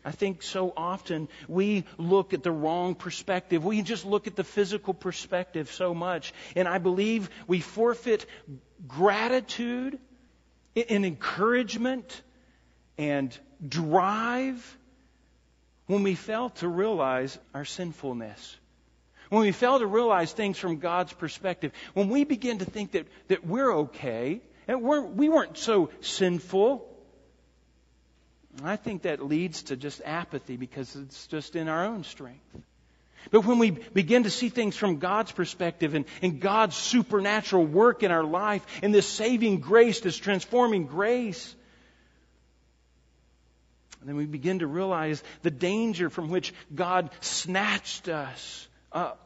I 0.05 0.11
think 0.11 0.43
so 0.43 0.73
often 0.77 1.29
we 1.47 1.85
look 1.97 2.35
at 2.35 2.43
the 2.43 2.51
wrong 2.51 2.97
perspective. 2.97 3.65
We 3.65 3.83
just 3.83 4.05
look 4.05 4.27
at 4.27 4.35
the 4.35 4.45
physical 4.45 4.95
perspective 4.95 5.71
so 5.71 5.95
much. 5.95 6.35
And 6.57 6.67
I 6.67 6.79
believe 6.79 7.31
we 7.47 7.61
forfeit 7.61 8.27
gratitude 8.89 10.01
and 10.75 11.07
encouragement 11.07 12.23
and 12.99 13.37
drive 13.67 14.79
when 15.87 16.03
we 16.03 16.15
fail 16.15 16.51
to 16.51 16.69
realize 16.69 17.39
our 17.55 17.65
sinfulness. 17.65 18.57
When 19.31 19.43
we 19.43 19.53
fail 19.53 19.79
to 19.79 19.87
realize 19.87 20.33
things 20.33 20.59
from 20.59 20.79
God's 20.79 21.13
perspective. 21.13 21.73
When 21.95 22.09
we 22.09 22.25
begin 22.25 22.59
to 22.59 22.65
think 22.65 22.93
that, 22.93 23.07
that 23.29 23.47
we're 23.47 23.73
okay 23.73 24.43
and 24.69 24.83
we're, 24.83 25.01
we 25.01 25.29
weren't 25.29 25.57
so 25.57 25.91
sinful 26.01 26.89
I 28.63 28.77
think 28.77 29.03
that 29.03 29.25
leads 29.25 29.65
to 29.65 29.77
just 29.77 30.03
apathy 30.05 30.57
because 30.57 30.95
it's 30.95 31.27
just 31.29 31.57
in 31.57 31.69
our 31.69 31.87
own 31.87 32.05
strength. 32.05 32.45
But 33.31 33.47
when 33.47 33.59
we 33.59 33.71
begin 33.71 34.25
to 34.25 34.31
see 34.31 34.49
things 34.49 34.77
from 34.77 34.99
God's 34.99 35.33
perspective 35.33 35.95
and, 35.95 36.05
and 36.23 36.41
God's 36.41 36.77
supernatural 36.77 37.65
work 37.65 38.03
in 38.03 38.11
our 38.11 38.25
life 38.25 38.67
and 38.83 38.93
this 38.93 39.07
saving 39.07 39.61
grace, 39.61 40.01
this 40.01 40.17
transforming 40.17 40.87
grace, 40.87 41.55
then 44.09 44.17
we 44.17 44.27
begin 44.27 44.61
to 44.61 44.67
realize 44.67 45.23
the 45.43 45.51
danger 45.51 46.11
from 46.11 46.29
which 46.29 46.53
God 46.75 47.11
snatched 47.21 48.09
us 48.09 48.69
up. 48.93 49.19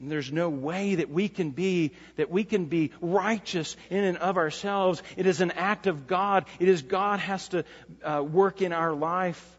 And 0.00 0.10
there's 0.10 0.30
no 0.30 0.50
way 0.50 0.96
that 0.96 1.08
we 1.08 1.28
can 1.28 1.50
be, 1.50 1.92
that 2.16 2.30
we 2.30 2.44
can 2.44 2.66
be 2.66 2.92
righteous 3.00 3.76
in 3.88 4.04
and 4.04 4.18
of 4.18 4.36
ourselves. 4.36 5.02
It 5.16 5.26
is 5.26 5.40
an 5.40 5.52
act 5.52 5.86
of 5.86 6.06
God. 6.06 6.44
It 6.58 6.68
is 6.68 6.82
God 6.82 7.18
has 7.20 7.48
to 7.48 7.64
uh, 8.04 8.22
work 8.22 8.60
in 8.60 8.72
our 8.72 8.92
life. 8.92 9.58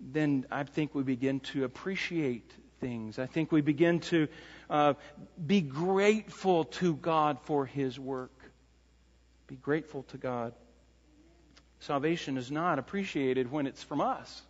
Then 0.00 0.44
I 0.50 0.64
think 0.64 0.94
we 0.94 1.02
begin 1.02 1.40
to 1.40 1.64
appreciate 1.64 2.50
things. 2.80 3.18
I 3.18 3.26
think 3.26 3.52
we 3.52 3.62
begin 3.62 4.00
to 4.00 4.28
uh, 4.68 4.94
be 5.46 5.62
grateful 5.62 6.64
to 6.64 6.94
God 6.94 7.38
for 7.44 7.64
His 7.64 7.98
work. 7.98 8.32
Be 9.46 9.56
grateful 9.56 10.02
to 10.04 10.18
God. 10.18 10.52
Salvation 11.86 12.38
is 12.38 12.50
not 12.50 12.78
appreciated 12.78 13.52
when 13.52 13.66
it's 13.66 13.82
from 13.82 14.00
us. 14.00 14.42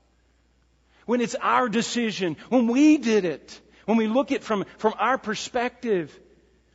When 1.05 1.21
it's 1.21 1.35
our 1.35 1.69
decision, 1.69 2.37
when 2.49 2.69
we 2.69 2.97
did 2.97 3.25
it. 3.25 3.61
When 3.87 3.99
we 3.99 4.07
look 4.07 4.33
at 4.33 4.43
from, 4.43 4.64
from 4.79 4.95
our 4.99 5.19
perspective, 5.19 6.19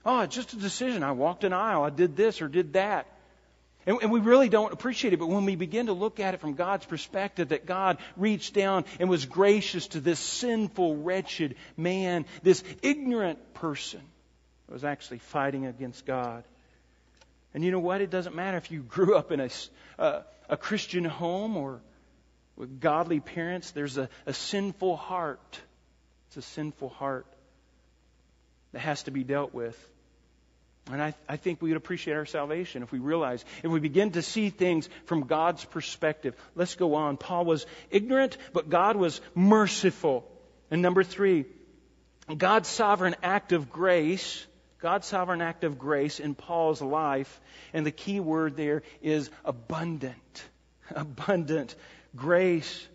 oh, 0.05 0.21
it's 0.21 0.35
just 0.35 0.53
a 0.53 0.57
decision. 0.57 1.01
I 1.01 1.13
walked 1.13 1.43
an 1.43 1.53
aisle. 1.53 1.83
I 1.83 1.89
did 1.89 2.15
this 2.15 2.41
or 2.41 2.47
did 2.47 2.73
that. 2.73 3.07
And, 3.85 3.97
and 4.01 4.11
we 4.11 4.19
really 4.19 4.49
don't 4.49 4.73
appreciate 4.73 5.13
it. 5.13 5.17
But 5.19 5.29
when 5.29 5.45
we 5.45 5.55
begin 5.55 5.87
to 5.87 5.93
look 5.93 6.19
at 6.19 6.33
it 6.33 6.41
from 6.41 6.55
God's 6.55 6.85
perspective, 6.85 7.49
that 7.49 7.65
God 7.65 7.97
reached 8.17 8.53
down 8.53 8.83
and 8.99 9.09
was 9.09 9.25
gracious 9.25 9.87
to 9.87 10.01
this 10.01 10.19
sinful, 10.19 10.97
wretched 10.97 11.55
man, 11.77 12.25
this 12.43 12.63
ignorant 12.83 13.53
person 13.53 14.01
that 14.67 14.73
was 14.73 14.83
actually 14.83 15.19
fighting 15.19 15.65
against 15.65 16.05
God. 16.05 16.43
And 17.53 17.63
you 17.63 17.71
know 17.71 17.79
what? 17.79 18.01
It 18.01 18.09
doesn't 18.09 18.35
matter 18.35 18.57
if 18.57 18.71
you 18.71 18.81
grew 18.81 19.15
up 19.15 19.31
in 19.31 19.39
a, 19.39 19.49
uh, 19.97 20.21
a 20.49 20.57
Christian 20.57 21.03
home 21.03 21.57
or 21.57 21.81
with 22.55 22.79
godly 22.79 23.19
parents, 23.19 23.71
there's 23.71 23.97
a, 23.97 24.09
a 24.25 24.33
sinful 24.33 24.97
heart 24.97 25.61
it's 26.29 26.37
a 26.37 26.41
sinful 26.43 26.89
heart 26.89 27.25
that 28.71 28.79
has 28.79 29.01
to 29.03 29.11
be 29.11 29.23
dealt 29.23 29.51
with. 29.51 29.75
And 30.91 31.01
I, 31.01 31.15
I, 31.27 31.37
think 31.37 31.59
we 31.59 31.69
would 31.69 31.77
appreciate 31.77 32.13
our 32.13 32.25
salvation 32.27 32.83
if 32.83 32.91
we 32.91 32.99
realize, 32.99 33.43
if 33.63 33.71
we 33.71 33.79
begin 33.79 34.11
to 34.11 34.21
see 34.21 34.51
things 34.51 34.89
from 35.05 35.25
God's 35.25 35.65
perspective. 35.65 36.35
Let's 36.55 36.75
go 36.75 36.93
on. 36.93 37.17
Paul 37.17 37.45
was 37.45 37.65
ignorant, 37.89 38.37
but 38.53 38.69
God 38.69 38.95
was 38.95 39.21
merciful. 39.33 40.23
And 40.69 40.83
number 40.83 41.03
three, 41.03 41.45
God's 42.37 42.69
sovereign 42.69 43.15
act 43.23 43.51
of 43.51 43.71
grace, 43.71 44.45
God's 44.81 45.07
sovereign 45.07 45.41
act 45.41 45.63
of 45.63 45.77
grace 45.77 46.19
in 46.19 46.35
Paul's 46.35 46.81
life, 46.81 47.41
and 47.73 47.85
the 47.85 47.91
key 47.91 48.19
word 48.19 48.55
there 48.55 48.83
is 49.01 49.29
abundant. 49.43 50.43
Abundant 50.95 51.75
grace. 52.15 52.87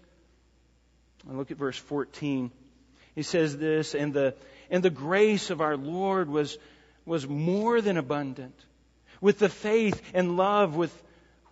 And 1.28 1.38
look 1.38 1.50
at 1.50 1.56
verse 1.56 1.76
14. 1.76 2.50
He 3.14 3.22
says 3.22 3.56
this, 3.56 3.94
and 3.94 4.12
the, 4.12 4.34
and 4.70 4.82
the 4.82 4.90
grace 4.90 5.50
of 5.50 5.60
our 5.60 5.76
Lord 5.76 6.28
was, 6.28 6.58
was 7.04 7.26
more 7.26 7.80
than 7.80 7.96
abundant 7.96 8.58
with 9.20 9.38
the 9.38 9.48
faith 9.48 10.02
and 10.12 10.36
love 10.36 10.74
with 10.74 10.92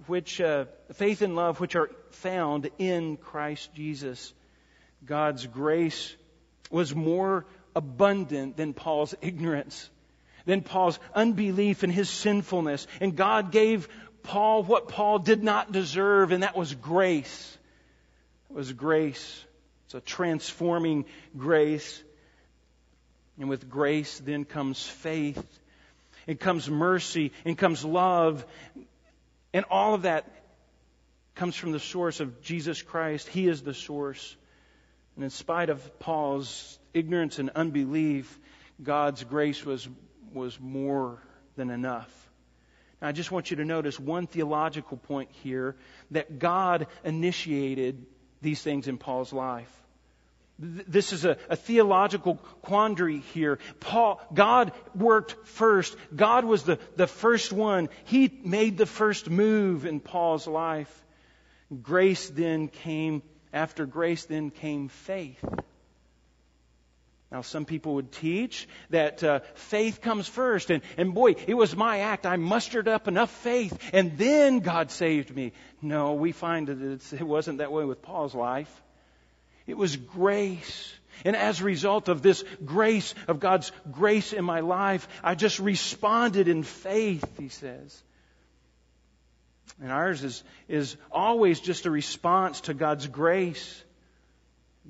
which, 0.06 0.40
uh, 0.40 0.64
faith 0.94 1.22
and 1.22 1.36
love 1.36 1.60
which 1.60 1.76
are 1.76 1.90
found 2.10 2.68
in 2.78 3.16
Christ 3.16 3.72
Jesus. 3.74 4.34
God's 5.04 5.46
grace 5.46 6.14
was 6.70 6.94
more 6.94 7.46
abundant 7.74 8.56
than 8.56 8.74
Paul's 8.74 9.14
ignorance, 9.20 9.88
than 10.44 10.62
Paul's 10.62 10.98
unbelief 11.14 11.82
and 11.82 11.92
his 11.92 12.08
sinfulness. 12.08 12.86
And 13.00 13.16
God 13.16 13.52
gave 13.52 13.88
Paul 14.22 14.62
what 14.62 14.88
Paul 14.88 15.18
did 15.18 15.42
not 15.42 15.72
deserve, 15.72 16.32
and 16.32 16.42
that 16.42 16.56
was 16.56 16.74
grace. 16.74 17.58
It 18.50 18.56
was 18.56 18.72
grace. 18.72 19.44
It's 19.86 19.94
a 19.94 20.00
transforming 20.00 21.04
grace. 21.36 22.02
And 23.38 23.48
with 23.48 23.68
grace 23.68 24.20
then 24.20 24.44
comes 24.44 24.86
faith. 24.86 25.44
It 26.26 26.38
comes 26.38 26.68
mercy. 26.70 27.32
It 27.44 27.58
comes 27.58 27.84
love. 27.84 28.44
And 29.52 29.64
all 29.70 29.94
of 29.94 30.02
that 30.02 30.26
comes 31.34 31.56
from 31.56 31.72
the 31.72 31.80
source 31.80 32.20
of 32.20 32.42
Jesus 32.42 32.82
Christ. 32.82 33.28
He 33.28 33.48
is 33.48 33.62
the 33.62 33.74
source. 33.74 34.36
And 35.16 35.24
in 35.24 35.30
spite 35.30 35.70
of 35.70 35.98
Paul's 35.98 36.78
ignorance 36.94 37.38
and 37.38 37.50
unbelief, 37.50 38.38
God's 38.82 39.24
grace 39.24 39.64
was, 39.64 39.88
was 40.34 40.58
more 40.60 41.22
than 41.56 41.70
enough. 41.70 42.10
Now, 43.00 43.08
I 43.08 43.12
just 43.12 43.32
want 43.32 43.50
you 43.50 43.56
to 43.58 43.64
notice 43.64 43.98
one 43.98 44.26
theological 44.26 44.96
point 44.96 45.30
here 45.42 45.76
that 46.12 46.38
God 46.38 46.86
initiated 47.04 48.06
these 48.40 48.62
things 48.62 48.88
in 48.88 48.98
Paul's 48.98 49.32
life. 49.32 49.70
This 50.58 51.12
is 51.12 51.24
a, 51.24 51.38
a, 51.48 51.56
theological 51.56 52.36
quandary 52.60 53.18
here. 53.18 53.58
Paul, 53.80 54.20
God 54.32 54.72
worked 54.94 55.48
first. 55.48 55.96
God 56.14 56.44
was 56.44 56.62
the, 56.62 56.78
the 56.94 57.08
first 57.08 57.52
one. 57.52 57.88
He 58.04 58.30
made 58.44 58.78
the 58.78 58.86
first 58.86 59.28
move 59.28 59.86
in 59.86 59.98
Paul's 59.98 60.46
life. 60.46 61.04
Grace 61.82 62.28
then 62.28 62.68
came, 62.68 63.22
after 63.52 63.86
grace 63.86 64.26
then 64.26 64.50
came 64.50 64.88
faith. 64.88 65.42
Now, 67.32 67.40
some 67.40 67.64
people 67.64 67.94
would 67.94 68.12
teach 68.12 68.68
that 68.90 69.24
uh, 69.24 69.40
faith 69.54 70.02
comes 70.02 70.28
first, 70.28 70.68
and, 70.70 70.82
and 70.98 71.14
boy, 71.14 71.34
it 71.46 71.54
was 71.54 71.74
my 71.74 72.00
act. 72.00 72.26
I 72.26 72.36
mustered 72.36 72.88
up 72.88 73.08
enough 73.08 73.30
faith, 73.30 73.76
and 73.94 74.18
then 74.18 74.58
God 74.60 74.90
saved 74.90 75.34
me. 75.34 75.52
No, 75.80 76.12
we 76.12 76.32
find 76.32 76.66
that 76.66 77.00
it 77.14 77.22
wasn't 77.22 77.58
that 77.58 77.72
way 77.72 77.86
with 77.86 78.02
Paul's 78.02 78.34
life. 78.34 78.70
It 79.66 79.78
was 79.78 79.96
grace. 79.96 80.92
And 81.24 81.34
as 81.34 81.62
a 81.62 81.64
result 81.64 82.10
of 82.10 82.20
this 82.20 82.44
grace, 82.66 83.14
of 83.26 83.40
God's 83.40 83.72
grace 83.90 84.34
in 84.34 84.44
my 84.44 84.60
life, 84.60 85.08
I 85.24 85.34
just 85.34 85.58
responded 85.58 86.48
in 86.48 86.62
faith, 86.62 87.24
he 87.38 87.48
says. 87.48 88.02
And 89.80 89.90
ours 89.90 90.22
is, 90.22 90.44
is 90.68 90.98
always 91.10 91.60
just 91.60 91.86
a 91.86 91.90
response 91.90 92.60
to 92.62 92.74
God's 92.74 93.06
grace. 93.06 93.82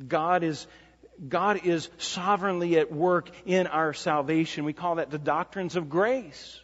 God 0.09 0.43
is, 0.43 0.67
God 1.29 1.65
is 1.65 1.89
sovereignly 1.99 2.79
at 2.79 2.93
work 2.93 3.31
in 3.47 3.67
our 3.67 3.93
salvation. 3.93 4.65
We 4.65 4.73
call 4.73 4.97
that 4.97 5.11
the 5.11 5.19
doctrines 5.19 5.77
of 5.77 5.89
grace 5.89 6.61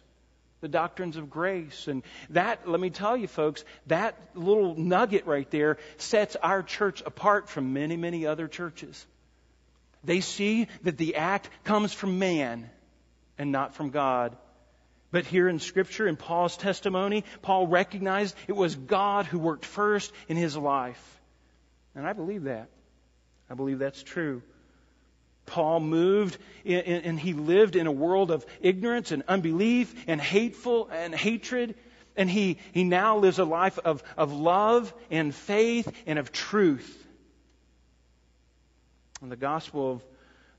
the 0.61 0.67
doctrines 0.67 1.17
of 1.17 1.29
grace. 1.29 1.87
And 1.87 2.03
that, 2.31 2.67
let 2.67 2.79
me 2.79 2.89
tell 2.89 3.15
you 3.15 3.27
folks, 3.27 3.63
that 3.87 4.17
little 4.35 4.75
nugget 4.75 5.25
right 5.25 5.49
there 5.49 5.77
sets 5.97 6.35
our 6.35 6.63
church 6.63 7.01
apart 7.05 7.49
from 7.49 7.73
many, 7.73 7.97
many 7.97 8.25
other 8.25 8.47
churches. 8.47 9.05
They 10.03 10.21
see 10.21 10.67
that 10.83 10.97
the 10.97 11.15
act 11.15 11.49
comes 11.63 11.93
from 11.93 12.19
man 12.19 12.69
and 13.37 13.51
not 13.51 13.75
from 13.75 13.89
God. 13.89 14.35
But 15.11 15.25
here 15.25 15.49
in 15.49 15.59
Scripture, 15.59 16.07
in 16.07 16.17
Paul's 16.17 16.55
testimony, 16.55 17.23
Paul 17.41 17.67
recognized 17.67 18.35
it 18.47 18.55
was 18.55 18.75
God 18.75 19.25
who 19.25 19.39
worked 19.39 19.65
first 19.65 20.11
in 20.27 20.37
his 20.37 20.55
life. 20.55 21.19
And 21.95 22.05
I 22.05 22.13
believe 22.13 22.43
that. 22.43 22.69
I 23.49 23.55
believe 23.55 23.79
that's 23.79 24.03
true. 24.03 24.41
Paul 25.45 25.79
moved 25.79 26.37
in, 26.63 26.79
and 26.81 27.19
he 27.19 27.33
lived 27.33 27.75
in 27.75 27.87
a 27.87 27.91
world 27.91 28.29
of 28.29 28.45
ignorance 28.61 29.11
and 29.11 29.23
unbelief 29.27 29.93
and 30.07 30.21
hateful 30.21 30.89
and 30.91 31.13
hatred. 31.13 31.75
And 32.15 32.29
he, 32.29 32.59
he 32.71 32.83
now 32.83 33.17
lives 33.17 33.39
a 33.39 33.45
life 33.45 33.79
of, 33.79 34.03
of 34.15 34.31
love 34.31 34.93
and 35.09 35.33
faith 35.33 35.91
and 36.05 36.19
of 36.19 36.31
truth. 36.31 36.95
And 39.21 39.31
the 39.31 39.37
gospel 39.37 39.93
of 39.93 40.03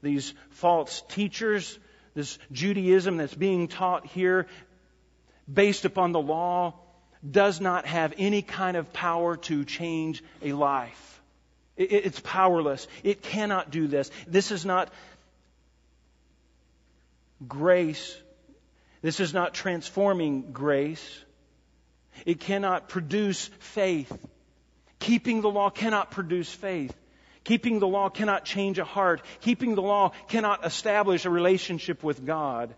these 0.03 0.35
false 0.51 1.03
teachers, 1.09 1.79
this 2.15 2.39
Judaism 2.51 3.17
that's 3.17 3.35
being 3.35 3.69
taught 3.69 4.07
here 4.07 4.47
based 5.53 5.85
upon 5.85 6.13
the 6.13 6.21
law, 6.21 6.75
does 7.29 7.61
not 7.61 7.87
have 7.87 8.15
any 8.19 8.43
kind 8.43 8.77
of 8.77 8.93
power 8.93 9.37
to 9.37 9.65
change 9.65 10.23
a 10.43 10.53
life. 10.53 11.10
It's 11.81 12.21
powerless. 12.21 12.87
It 13.03 13.23
cannot 13.23 13.71
do 13.71 13.87
this. 13.87 14.11
This 14.27 14.51
is 14.51 14.67
not 14.67 14.93
grace. 17.49 18.17
This 19.01 19.19
is 19.19 19.33
not 19.33 19.55
transforming 19.55 20.53
grace. 20.53 21.25
It 22.27 22.41
cannot 22.41 22.91
produce 22.91 23.47
faith. 23.61 24.13
Keeping 24.99 25.41
the 25.41 25.49
law 25.49 25.71
cannot 25.71 26.11
produce 26.11 26.53
faith. 26.53 26.95
Keeping 27.45 27.79
the 27.79 27.89
law 27.89 28.11
cannot 28.11 28.45
change 28.45 28.79
a 28.79 28.85
heart. 28.85 29.23
Keeping 29.41 29.75
the 29.75 29.83
law 29.83 30.13
cannot 30.29 30.67
establish 30.67 31.25
a 31.25 31.31
relationship 31.31 32.03
with 32.03 32.27
God. 32.27 32.75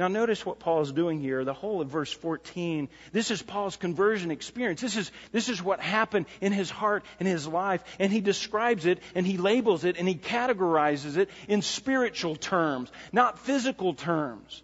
Now, 0.00 0.08
notice 0.08 0.46
what 0.46 0.60
Paul 0.60 0.80
is 0.80 0.92
doing 0.92 1.20
here, 1.20 1.44
the 1.44 1.52
whole 1.52 1.82
of 1.82 1.88
verse 1.88 2.10
14. 2.10 2.88
This 3.12 3.30
is 3.30 3.42
Paul's 3.42 3.76
conversion 3.76 4.30
experience. 4.30 4.80
This 4.80 4.96
is, 4.96 5.12
this 5.30 5.50
is 5.50 5.62
what 5.62 5.78
happened 5.78 6.24
in 6.40 6.54
his 6.54 6.70
heart 6.70 7.04
and 7.18 7.28
his 7.28 7.46
life. 7.46 7.84
And 7.98 8.10
he 8.10 8.22
describes 8.22 8.86
it 8.86 8.98
and 9.14 9.26
he 9.26 9.36
labels 9.36 9.84
it 9.84 9.98
and 9.98 10.08
he 10.08 10.14
categorizes 10.14 11.18
it 11.18 11.28
in 11.48 11.60
spiritual 11.60 12.34
terms, 12.34 12.90
not 13.12 13.40
physical 13.40 13.92
terms. 13.92 14.62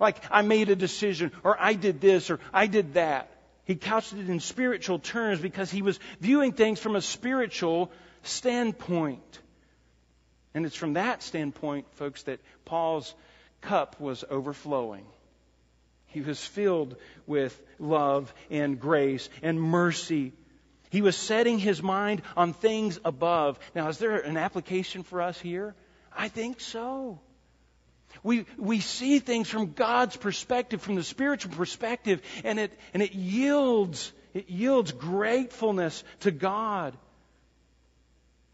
Like, 0.00 0.16
I 0.28 0.42
made 0.42 0.68
a 0.70 0.74
decision, 0.74 1.30
or 1.44 1.56
I 1.56 1.74
did 1.74 2.00
this, 2.00 2.28
or 2.28 2.40
I 2.52 2.66
did 2.66 2.94
that. 2.94 3.30
He 3.66 3.76
couched 3.76 4.12
it 4.12 4.28
in 4.28 4.40
spiritual 4.40 4.98
terms 4.98 5.38
because 5.38 5.70
he 5.70 5.82
was 5.82 6.00
viewing 6.18 6.50
things 6.50 6.80
from 6.80 6.96
a 6.96 7.00
spiritual 7.00 7.92
standpoint. 8.24 9.38
And 10.52 10.66
it's 10.66 10.74
from 10.74 10.94
that 10.94 11.22
standpoint, 11.22 11.86
folks, 11.92 12.24
that 12.24 12.40
Paul's 12.64 13.14
cup 13.64 14.00
was 14.00 14.24
overflowing. 14.30 15.04
He 16.06 16.20
was 16.20 16.44
filled 16.44 16.96
with 17.26 17.60
love 17.78 18.32
and 18.50 18.78
grace 18.78 19.28
and 19.42 19.60
mercy. 19.60 20.32
He 20.90 21.02
was 21.02 21.16
setting 21.16 21.58
his 21.58 21.82
mind 21.82 22.22
on 22.36 22.52
things 22.52 23.00
above. 23.04 23.58
Now, 23.74 23.88
is 23.88 23.98
there 23.98 24.16
an 24.16 24.36
application 24.36 25.02
for 25.02 25.20
us 25.20 25.40
here? 25.40 25.74
I 26.16 26.28
think 26.28 26.60
so. 26.60 27.18
We, 28.22 28.46
we 28.56 28.78
see 28.78 29.18
things 29.18 29.50
from 29.50 29.72
God's 29.72 30.16
perspective, 30.16 30.80
from 30.80 30.94
the 30.94 31.02
spiritual 31.02 31.52
perspective, 31.52 32.22
and 32.44 32.60
it, 32.60 32.72
and 32.92 33.02
it 33.02 33.12
yields, 33.12 34.12
it 34.34 34.48
yields 34.48 34.92
gratefulness 34.92 36.04
to 36.20 36.30
God. 36.30 36.96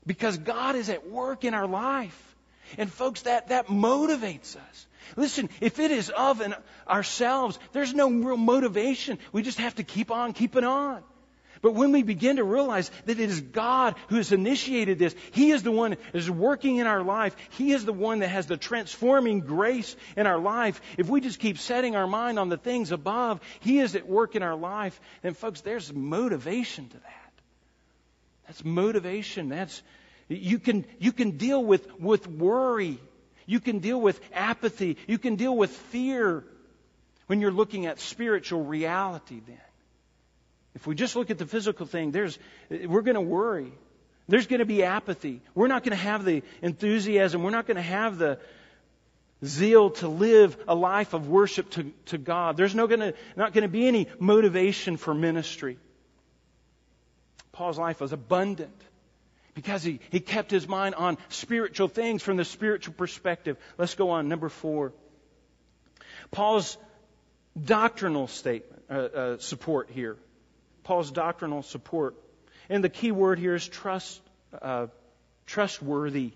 Because 0.07 0.38
God 0.38 0.77
is 0.77 0.88
at 0.88 1.11
work 1.11 1.44
in 1.44 1.53
our 1.53 1.66
life. 1.66 2.37
And 2.79 2.90
folks, 2.90 3.23
that, 3.23 3.49
that 3.49 3.66
motivates 3.66 4.57
us. 4.57 4.87
Listen, 5.16 5.48
if 5.60 5.78
it 5.78 5.90
is 5.90 6.10
of 6.10 6.42
ourselves, 6.88 7.58
there's 7.72 7.94
no 7.94 8.10
real 8.10 8.36
motivation. 8.36 9.18
We 9.32 9.42
just 9.42 9.58
have 9.58 9.74
to 9.76 9.84
keep 9.84 10.10
on 10.10 10.32
keeping 10.32 10.64
on. 10.64 11.02
But 11.62 11.74
when 11.74 11.92
we 11.92 12.02
begin 12.02 12.36
to 12.36 12.44
realize 12.44 12.90
that 13.04 13.20
it 13.20 13.28
is 13.28 13.40
God 13.40 13.96
who 14.08 14.16
has 14.16 14.32
initiated 14.32 14.98
this, 14.98 15.14
He 15.32 15.50
is 15.50 15.62
the 15.62 15.70
one 15.70 15.90
that 15.90 16.00
is 16.14 16.30
working 16.30 16.76
in 16.76 16.86
our 16.86 17.02
life. 17.02 17.36
He 17.50 17.72
is 17.72 17.84
the 17.84 17.92
one 17.92 18.20
that 18.20 18.28
has 18.28 18.46
the 18.46 18.56
transforming 18.56 19.40
grace 19.40 19.94
in 20.16 20.26
our 20.26 20.38
life. 20.38 20.80
If 20.96 21.08
we 21.08 21.20
just 21.20 21.38
keep 21.38 21.58
setting 21.58 21.96
our 21.96 22.06
mind 22.06 22.38
on 22.38 22.48
the 22.48 22.56
things 22.56 22.92
above, 22.92 23.40
He 23.60 23.78
is 23.78 23.94
at 23.94 24.08
work 24.08 24.36
in 24.36 24.42
our 24.42 24.56
life. 24.56 24.98
And 25.22 25.36
folks, 25.36 25.60
there's 25.60 25.92
motivation 25.92 26.88
to 26.88 26.96
that. 26.96 27.32
That's 28.46 28.64
motivation. 28.64 29.50
That's, 29.50 29.82
you 30.28 30.58
can, 30.58 30.86
you 30.98 31.12
can 31.12 31.32
deal 31.32 31.62
with, 31.62 32.00
with 32.00 32.26
worry 32.26 32.98
you 33.46 33.61
can 33.61 33.79
deal 33.79 34.00
with 34.00 34.20
apathy. 34.33 34.96
You 35.07 35.18
can 35.18 35.37
deal 35.37 35.57
with 35.57 35.70
fear 35.70 36.44
when 37.26 37.40
you're 37.40 37.53
looking 37.53 37.87
at 37.87 38.00
spiritual 38.00 38.64
reality 38.64 39.40
then. 39.46 39.61
If 40.74 40.87
we 40.87 40.94
just 40.94 41.16
look 41.16 41.31
at 41.31 41.38
the 41.38 41.46
physical 41.46 41.87
thing, 41.87 42.12
there's, 42.12 42.38
we're 42.70 43.03
going 43.03 43.16
to 43.16 43.20
worry. 43.20 43.72
There's 44.29 44.46
going 44.46 44.61
to 44.61 44.66
be 44.66 44.85
apathy. 44.85 45.40
We're 45.55 45.66
not 45.66 45.83
going 45.83 45.96
to 45.96 46.03
have 46.03 46.24
the 46.24 46.42
enthusiasm. 46.62 47.42
We're 47.42 47.50
not 47.50 47.66
going 47.66 47.76
to 47.76 47.83
have 47.83 48.18
the 48.18 48.38
zeal 49.44 49.90
to 49.90 50.09
live 50.09 50.57
a 50.68 50.74
life 50.74 51.14
of 51.14 51.29
worship 51.29 51.70
to, 51.70 51.92
to 52.07 52.18
God. 52.18 52.57
There's 52.57 52.74
no 52.74 52.87
gonna, 52.87 53.14
not 53.37 53.53
going 53.53 53.62
to 53.62 53.68
be 53.68 53.88
any 53.88 54.07
motivation 54.18 54.96
for 54.96 55.14
ministry. 55.14 55.79
Paul's 57.53 57.79
life 57.79 58.00
was 58.00 58.12
abundant 58.12 58.81
because 59.61 59.83
he, 59.83 60.01
he 60.09 60.20
kept 60.20 60.51
his 60.51 60.66
mind 60.66 60.94
on 60.94 61.18
spiritual 61.29 61.88
things 61.88 62.23
from 62.23 62.38
the 62.38 62.46
spiritual 62.46 62.94
perspective. 62.94 63.59
Let's 63.77 63.94
go 63.94 64.09
on. 64.09 64.27
Number 64.27 64.49
four. 64.49 64.94
Paul's 66.31 66.79
doctrinal 67.62 68.27
statement, 68.27 68.83
uh, 68.88 68.94
uh, 68.94 69.38
support 69.38 69.90
here. 69.90 70.16
Paul's 70.83 71.11
doctrinal 71.11 71.62
support. 71.62 72.14
And 72.70 72.83
the 72.83 72.88
key 72.88 73.12
word 73.12 73.38
here 73.38 73.55
is 73.55 73.68
trust, 73.68 74.23
uh, 74.62 74.87
trustworthy 75.44 76.33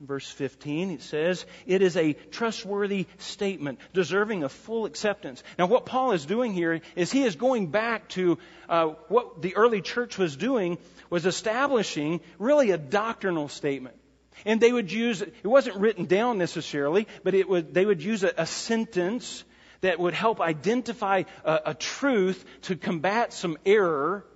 verse 0.00 0.28
15, 0.28 0.90
it 0.90 1.02
says, 1.02 1.46
it 1.66 1.82
is 1.82 1.96
a 1.96 2.12
trustworthy 2.12 3.06
statement, 3.18 3.78
deserving 3.92 4.42
of 4.42 4.52
full 4.52 4.86
acceptance. 4.86 5.42
Now, 5.58 5.66
what 5.66 5.86
Paul 5.86 6.12
is 6.12 6.26
doing 6.26 6.52
here 6.52 6.80
is 6.96 7.12
he 7.12 7.22
is 7.22 7.36
going 7.36 7.68
back 7.68 8.08
to 8.10 8.38
uh, 8.68 8.86
what 9.08 9.40
the 9.40 9.56
early 9.56 9.80
church 9.80 10.18
was 10.18 10.36
doing, 10.36 10.78
was 11.10 11.26
establishing 11.26 12.20
really 12.38 12.70
a 12.70 12.78
doctrinal 12.78 13.48
statement. 13.48 13.96
And 14.44 14.60
they 14.60 14.72
would 14.72 14.90
use, 14.90 15.22
it 15.22 15.44
wasn't 15.44 15.76
written 15.76 16.06
down 16.06 16.38
necessarily, 16.38 17.06
but 17.22 17.34
it 17.34 17.48
would, 17.48 17.72
they 17.72 17.86
would 17.86 18.02
use 18.02 18.24
a, 18.24 18.32
a 18.36 18.46
sentence 18.46 19.44
that 19.80 20.00
would 20.00 20.14
help 20.14 20.40
identify 20.40 21.22
a, 21.44 21.60
a 21.66 21.74
truth 21.74 22.44
to 22.62 22.76
combat 22.76 23.32
some 23.32 23.56
error 23.64 24.26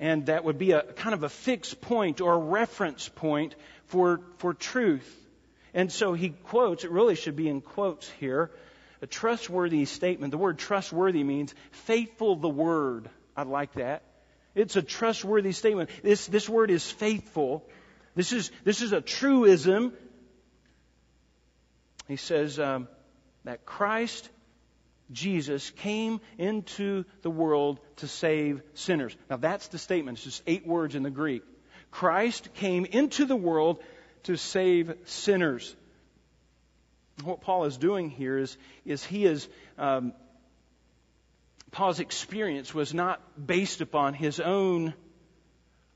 and 0.00 0.26
that 0.26 0.44
would 0.44 0.58
be 0.58 0.72
a 0.72 0.82
kind 0.82 1.14
of 1.14 1.22
a 1.22 1.28
fixed 1.28 1.80
point 1.82 2.22
or 2.22 2.32
a 2.32 2.38
reference 2.38 3.08
point 3.08 3.54
for, 3.84 4.22
for 4.38 4.54
truth. 4.54 5.16
And 5.74 5.92
so 5.92 6.14
he 6.14 6.30
quotes, 6.30 6.84
it 6.84 6.90
really 6.90 7.14
should 7.14 7.36
be 7.36 7.48
in 7.48 7.60
quotes 7.60 8.08
here, 8.18 8.50
a 9.02 9.06
trustworthy 9.06 9.84
statement. 9.84 10.30
The 10.30 10.38
word 10.38 10.58
trustworthy 10.58 11.22
means 11.22 11.54
faithful 11.70 12.36
the 12.36 12.48
word. 12.48 13.10
I 13.36 13.42
like 13.42 13.74
that. 13.74 14.02
It's 14.54 14.74
a 14.74 14.82
trustworthy 14.82 15.52
statement. 15.52 15.90
This, 16.02 16.26
this 16.26 16.48
word 16.48 16.70
is 16.70 16.90
faithful. 16.90 17.68
This 18.16 18.32
is, 18.32 18.50
this 18.64 18.80
is 18.80 18.92
a 18.92 19.00
truism. 19.02 19.92
He 22.08 22.16
says 22.16 22.58
um, 22.58 22.88
that 23.44 23.64
Christ, 23.64 24.28
Jesus, 25.12 25.70
came 25.70 26.20
into 26.38 27.04
the 27.22 27.30
world 27.30 27.80
to 27.96 28.08
save 28.08 28.62
sinners. 28.74 29.16
Now 29.28 29.36
that's 29.36 29.68
the 29.68 29.78
statement. 29.78 30.18
It's 30.18 30.24
just 30.24 30.42
eight 30.46 30.66
words 30.66 30.94
in 30.94 31.02
the 31.02 31.10
Greek. 31.10 31.42
Christ 31.90 32.54
came 32.54 32.84
into 32.84 33.24
the 33.24 33.36
world 33.36 33.82
to 34.24 34.36
save 34.36 34.94
sinners. 35.04 35.74
What 37.22 37.40
Paul 37.40 37.64
is 37.64 37.76
doing 37.76 38.10
here 38.10 38.38
is, 38.38 38.56
is 38.84 39.04
he 39.04 39.24
is, 39.24 39.48
um, 39.78 40.12
Paul's 41.70 42.00
experience 42.00 42.72
was 42.72 42.94
not 42.94 43.20
based 43.46 43.80
upon 43.80 44.14
his 44.14 44.40
own 44.40 44.94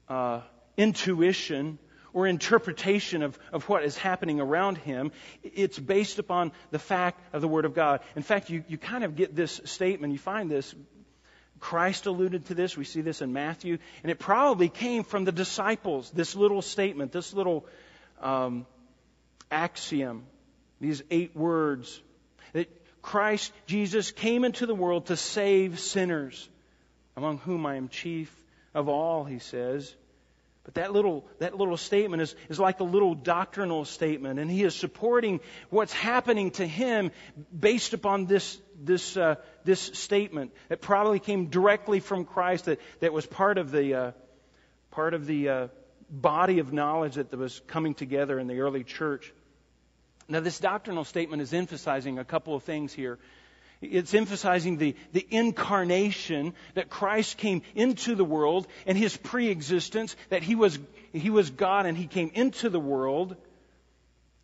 uh, 0.09 0.41
intuition 0.77 1.79
or 2.15 2.27
interpretation 2.27 3.23
of, 3.23 3.39
of 3.53 3.69
what 3.69 3.85
is 3.85 3.99
happening 3.99 4.41
around 4.41 4.79
him. 4.79 5.13
It's 5.43 5.79
based 5.79 6.19
upon 6.19 6.53
the 6.71 6.79
fact 6.79 7.21
of 7.35 7.43
the 7.43 7.49
Word 7.49 7.67
of 7.67 7.75
God. 7.75 8.01
In 8.17 8.23
fact, 8.23 8.49
you, 8.49 8.65
you 8.69 8.79
kind 8.79 9.05
of 9.05 9.17
get 9.17 9.37
this 9.37 9.61
statement, 9.65 10.15
you 10.15 10.19
find 10.19 10.51
this 10.51 10.75
Christ 11.61 12.05
alluded 12.05 12.47
to 12.47 12.55
this. 12.55 12.77
We 12.77 12.85
see 12.85 13.01
this 13.01 13.23
in 13.23 13.33
Matthew. 13.33 13.79
And 14.03 14.13
it 14.13 14.19
probably 14.19 14.69
came 14.69 15.03
from 15.03 15.25
the 15.25 15.33
disciples, 15.33 16.11
this 16.11 16.37
little 16.37 16.61
statement, 16.61 17.11
this 17.11 17.33
little 17.33 17.65
um, 18.21 18.67
axiom, 19.51 20.27
these 20.81 21.03
eight 21.11 21.35
words. 21.35 22.03
That 22.53 22.69
Christ, 23.01 23.51
Jesus, 23.67 24.13
came 24.13 24.45
into 24.45 24.67
the 24.67 24.75
world 24.75 25.07
to 25.07 25.17
save 25.17 25.81
sinners, 25.81 26.49
among 27.17 27.39
whom 27.39 27.65
I 27.65 27.77
am 27.77 27.89
chief 27.89 28.31
of 28.75 28.91
all, 28.91 29.25
he 29.25 29.39
says. 29.39 29.95
But 30.65 30.75
that 30.75 30.93
little, 30.93 31.27
that 31.41 31.57
little 31.57 31.77
statement 31.77 32.23
is, 32.23 32.35
is 32.49 32.59
like 32.59 32.81
a 32.81 32.85
little 32.85 33.15
doctrinal 33.15 33.85
statement, 33.85 34.41
and 34.41 34.51
he 34.51 34.65
is 34.65 34.75
supporting 34.75 35.41
what's 35.69 35.93
happening 35.93 36.53
to 36.53 36.67
him 36.67 37.11
based 37.57 37.93
upon 37.93 38.25
this, 38.25 38.59
this, 38.83 39.17
uh, 39.17 39.35
this 39.65 39.81
statement 39.81 40.53
that 40.71 40.81
probably 40.81 41.21
came 41.21 41.47
directly 41.47 42.01
from 42.01 42.25
Christ, 42.25 42.65
that, 42.65 42.81
that 43.01 43.13
was 43.13 43.27
part 43.27 43.59
of 43.59 43.71
the, 43.71 43.95
uh, 43.95 44.13
part 44.91 45.13
of 45.13 45.27
the 45.27 45.49
uh, 45.49 45.69
body 46.11 46.61
of 46.61 46.73
knowledge 46.73 47.17
that 47.17 47.31
was 47.33 47.61
coming 47.67 47.93
together 47.93 48.39
in 48.39 48.47
the 48.47 48.61
early 48.61 48.85
church. 48.85 49.35
Now, 50.29 50.41
this 50.41 50.59
doctrinal 50.59 51.05
statement 51.05 51.43
is 51.43 51.53
emphasizing 51.53 52.19
a 52.19 52.25
couple 52.25 52.55
of 52.55 52.63
things 52.63 52.95
here. 52.95 53.19
It's 53.85 54.15
emphasizing 54.15 54.77
the, 54.79 54.97
the 55.13 55.27
incarnation 55.31 56.55
that 56.75 56.91
Christ 56.91 57.37
came 57.37 57.63
into 57.75 58.15
the 58.15 58.25
world 58.25 58.67
and 58.87 58.97
his 58.97 59.17
pre-existence, 59.17 60.17
that 60.31 60.43
he 60.43 60.55
was, 60.55 60.79
he 61.13 61.31
was 61.31 61.51
God 61.51 61.87
and 61.87 61.97
he 61.97 62.07
came 62.07 62.31
into 62.35 62.69
the 62.69 62.81
world. 62.81 63.37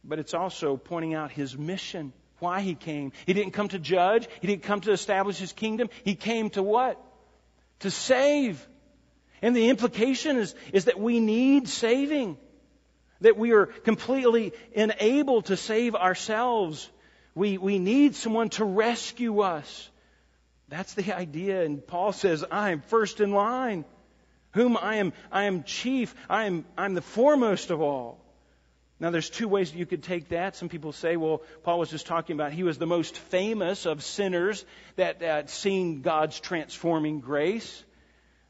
But 0.05 0.18
it's 0.18 0.35
also 0.35 0.76
pointing 0.76 1.14
out 1.14 1.31
his 1.31 1.57
mission, 1.57 2.12
why 2.38 2.61
he 2.61 2.74
came. 2.74 3.12
He 3.26 3.33
didn't 3.33 3.53
come 3.53 3.68
to 3.68 3.79
judge. 3.79 4.29
He 4.40 4.46
didn't 4.46 4.62
come 4.62 4.81
to 4.83 4.92
establish 4.92 5.38
his 5.38 5.53
kingdom. 5.53 5.90
He 6.05 6.14
came 6.14 6.50
to 6.50 6.62
what? 6.62 7.03
To 7.81 7.90
save. 7.90 8.66
And 9.42 9.55
the 9.55 9.68
implication 9.68 10.37
is, 10.37 10.55
is 10.72 10.87
that 10.87 10.98
we 10.98 11.20
need 11.20 11.68
saving. 11.68 12.38
That 13.20 13.37
we 13.37 13.53
are 13.53 13.66
completely 13.66 14.53
unable 14.74 15.42
to 15.42 15.57
save 15.57 15.94
ourselves. 15.94 16.88
We, 17.35 17.59
we 17.59 17.79
need 17.79 18.14
someone 18.14 18.49
to 18.51 18.64
rescue 18.64 19.40
us. 19.40 19.88
That's 20.69 20.95
the 20.95 21.16
idea. 21.16 21.64
And 21.64 21.87
Paul 21.87 22.12
says, 22.12 22.45
I 22.51 22.71
am 22.71 22.81
first 22.83 23.21
in 23.21 23.33
line. 23.33 23.85
Whom 24.53 24.77
I 24.77 24.97
am, 24.97 25.12
I 25.31 25.45
am 25.45 25.62
chief. 25.62 26.14
I 26.29 26.45
am, 26.45 26.64
I'm 26.77 26.95
the 26.95 27.03
foremost 27.03 27.71
of 27.71 27.81
all. 27.81 28.19
Now, 28.99 29.11
there's 29.11 29.31
two 29.31 29.49
ways 29.49 29.75
you 29.75 29.87
could 29.87 30.03
take 30.03 30.29
that. 30.29 30.57
Some 30.57 30.69
people 30.69 30.93
say, 30.93 31.16
well, 31.16 31.43
Paul 31.62 31.79
was 31.79 31.88
just 31.88 32.07
talking 32.07 32.37
about 32.37 32.53
he 32.53 32.64
was 32.64 32.77
the 32.77 32.87
most 32.87 33.16
famous 33.16 33.87
of 33.87 34.03
sinners 34.03 34.64
that 34.97 35.23
had 35.23 35.49
seen 35.49 36.03
God's 36.03 36.38
transforming 36.38 37.21
grace. 37.21 37.83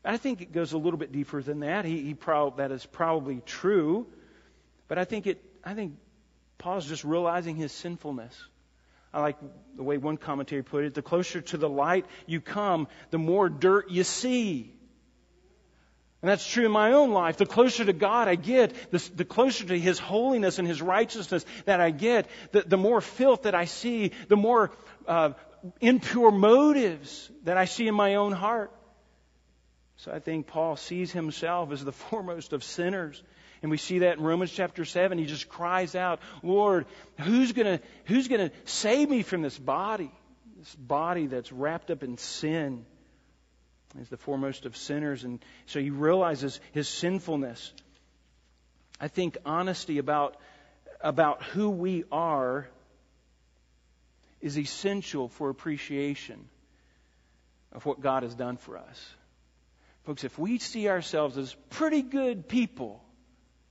I 0.04 0.16
think 0.16 0.40
it 0.40 0.52
goes 0.52 0.72
a 0.72 0.78
little 0.78 0.98
bit 0.98 1.12
deeper 1.12 1.40
than 1.40 1.60
that. 1.60 1.84
He, 1.84 2.02
he 2.02 2.14
prob- 2.14 2.56
that 2.56 2.72
is 2.72 2.84
probably 2.84 3.42
true. 3.46 4.06
But 4.88 4.98
I 4.98 5.04
think 5.04 5.28
it, 5.28 5.40
I 5.62 5.74
think 5.74 5.94
Paul's 6.58 6.88
just 6.88 7.04
realizing 7.04 7.54
his 7.54 7.70
sinfulness. 7.70 8.34
I 9.12 9.20
like 9.20 9.36
the 9.76 9.82
way 9.82 9.98
one 9.98 10.16
commentary 10.16 10.62
put 10.62 10.84
it. 10.84 10.94
The 10.94 11.02
closer 11.02 11.40
to 11.40 11.56
the 11.56 11.68
light 11.68 12.06
you 12.26 12.40
come, 12.40 12.88
the 13.10 13.18
more 13.18 13.48
dirt 13.48 13.90
you 13.90 14.04
see. 14.04 14.72
And 16.22 16.30
that's 16.30 16.46
true 16.46 16.66
in 16.66 16.70
my 16.70 16.92
own 16.92 17.10
life. 17.12 17.38
The 17.38 17.46
closer 17.46 17.84
to 17.84 17.94
God 17.94 18.28
I 18.28 18.34
get, 18.34 18.74
the, 18.90 18.98
the 19.16 19.24
closer 19.24 19.64
to 19.64 19.78
His 19.78 19.98
holiness 19.98 20.58
and 20.58 20.68
His 20.68 20.82
righteousness 20.82 21.46
that 21.64 21.80
I 21.80 21.90
get, 21.90 22.26
the, 22.52 22.60
the 22.60 22.76
more 22.76 23.00
filth 23.00 23.42
that 23.42 23.54
I 23.54 23.64
see, 23.64 24.12
the 24.28 24.36
more 24.36 24.70
uh, 25.08 25.30
impure 25.80 26.30
motives 26.30 27.30
that 27.44 27.56
I 27.56 27.64
see 27.64 27.88
in 27.88 27.94
my 27.94 28.16
own 28.16 28.32
heart. 28.32 28.70
So 29.96 30.12
I 30.12 30.18
think 30.18 30.46
Paul 30.46 30.76
sees 30.76 31.10
himself 31.12 31.72
as 31.72 31.84
the 31.84 31.92
foremost 32.10 32.52
of 32.52 32.64
sinners. 32.64 33.22
And 33.62 33.70
we 33.70 33.76
see 33.76 34.00
that 34.00 34.18
in 34.18 34.24
Romans 34.24 34.50
chapter 34.50 34.84
7. 34.84 35.18
He 35.18 35.26
just 35.26 35.48
cries 35.48 35.94
out, 35.94 36.20
Lord, 36.42 36.86
who's 37.20 37.52
going 37.52 37.78
to 37.78 37.84
who's 38.06 38.28
gonna 38.28 38.50
save 38.64 39.10
me 39.10 39.22
from 39.22 39.42
this 39.42 39.58
body? 39.58 40.10
This 40.58 40.74
body 40.76 41.26
that's 41.26 41.52
wrapped 41.52 41.90
up 41.90 42.02
in 42.02 42.16
sin. 42.16 42.84
He's 43.98 44.08
the 44.08 44.16
foremost 44.16 44.66
of 44.66 44.76
sinners. 44.76 45.24
And 45.24 45.44
so 45.66 45.80
he 45.80 45.90
realizes 45.90 46.60
his 46.72 46.88
sinfulness. 46.88 47.72
I 49.00 49.08
think 49.08 49.36
honesty 49.44 49.98
about, 49.98 50.36
about 51.00 51.42
who 51.42 51.70
we 51.70 52.04
are 52.12 52.68
is 54.40 54.58
essential 54.58 55.28
for 55.28 55.50
appreciation 55.50 56.48
of 57.72 57.84
what 57.84 58.00
God 58.00 58.22
has 58.22 58.34
done 58.34 58.56
for 58.56 58.78
us. 58.78 59.14
Folks, 60.04 60.24
if 60.24 60.38
we 60.38 60.58
see 60.58 60.88
ourselves 60.88 61.36
as 61.36 61.54
pretty 61.70 62.02
good 62.02 62.48
people, 62.48 63.02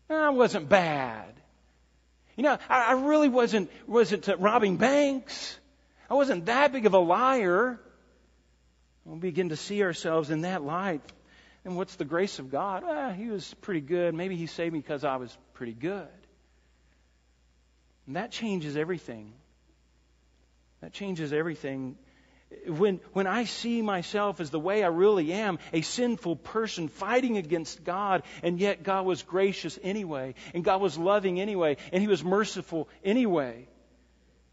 I 0.09 0.29
wasn't 0.29 0.69
bad. 0.69 1.33
You 2.35 2.43
know, 2.43 2.57
I, 2.69 2.83
I 2.83 2.91
really 2.93 3.29
wasn't, 3.29 3.69
wasn't 3.85 4.27
robbing 4.39 4.77
banks. 4.77 5.59
I 6.09 6.15
wasn't 6.15 6.45
that 6.45 6.71
big 6.71 6.85
of 6.85 6.93
a 6.93 6.99
liar. 6.99 7.79
We'll 9.05 9.17
begin 9.17 9.49
to 9.49 9.55
see 9.55 9.83
ourselves 9.83 10.29
in 10.29 10.41
that 10.41 10.63
light. 10.63 11.01
And 11.65 11.75
what's 11.75 11.95
the 11.95 12.05
grace 12.05 12.39
of 12.39 12.49
God? 12.49 12.83
Ah, 12.85 13.11
he 13.11 13.27
was 13.27 13.53
pretty 13.61 13.81
good. 13.81 14.13
Maybe 14.13 14.35
he 14.35 14.47
saved 14.47 14.73
me 14.73 14.79
because 14.79 15.03
I 15.03 15.17
was 15.17 15.37
pretty 15.53 15.73
good. 15.73 16.07
And 18.07 18.15
that 18.15 18.31
changes 18.31 18.77
everything. 18.77 19.33
That 20.81 20.93
changes 20.93 21.33
everything. 21.33 21.97
When, 22.65 22.99
when 23.13 23.27
I 23.27 23.43
see 23.43 23.81
myself 23.81 24.39
as 24.39 24.49
the 24.49 24.59
way 24.59 24.83
I 24.83 24.87
really 24.87 25.33
am, 25.33 25.59
a 25.71 25.81
sinful 25.81 26.37
person 26.37 26.87
fighting 26.87 27.37
against 27.37 27.83
God, 27.83 28.23
and 28.41 28.59
yet 28.59 28.81
God 28.81 29.05
was 29.05 29.21
gracious 29.21 29.77
anyway, 29.83 30.33
and 30.53 30.63
God 30.63 30.81
was 30.81 30.97
loving 30.97 31.39
anyway, 31.39 31.77
and 31.93 32.01
He 32.01 32.07
was 32.07 32.23
merciful 32.23 32.89
anyway. 33.03 33.67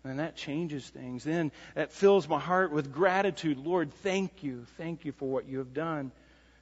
And 0.05 0.21
that 0.21 0.37
changes 0.37 0.87
things. 0.89 1.25
Then 1.25 1.53
that 1.75 1.93
fills 1.93 2.29
my 2.29 2.39
heart 2.39 2.71
with 2.71 2.93
gratitude. 2.93 3.59
Lord, 3.59 3.93
thank 4.03 4.43
you. 4.43 4.67
Thank 4.77 5.05
you 5.05 5.13
for 5.13 5.29
what 5.29 5.49
you 5.49 5.59
have 5.59 5.75
done. 5.75 6.13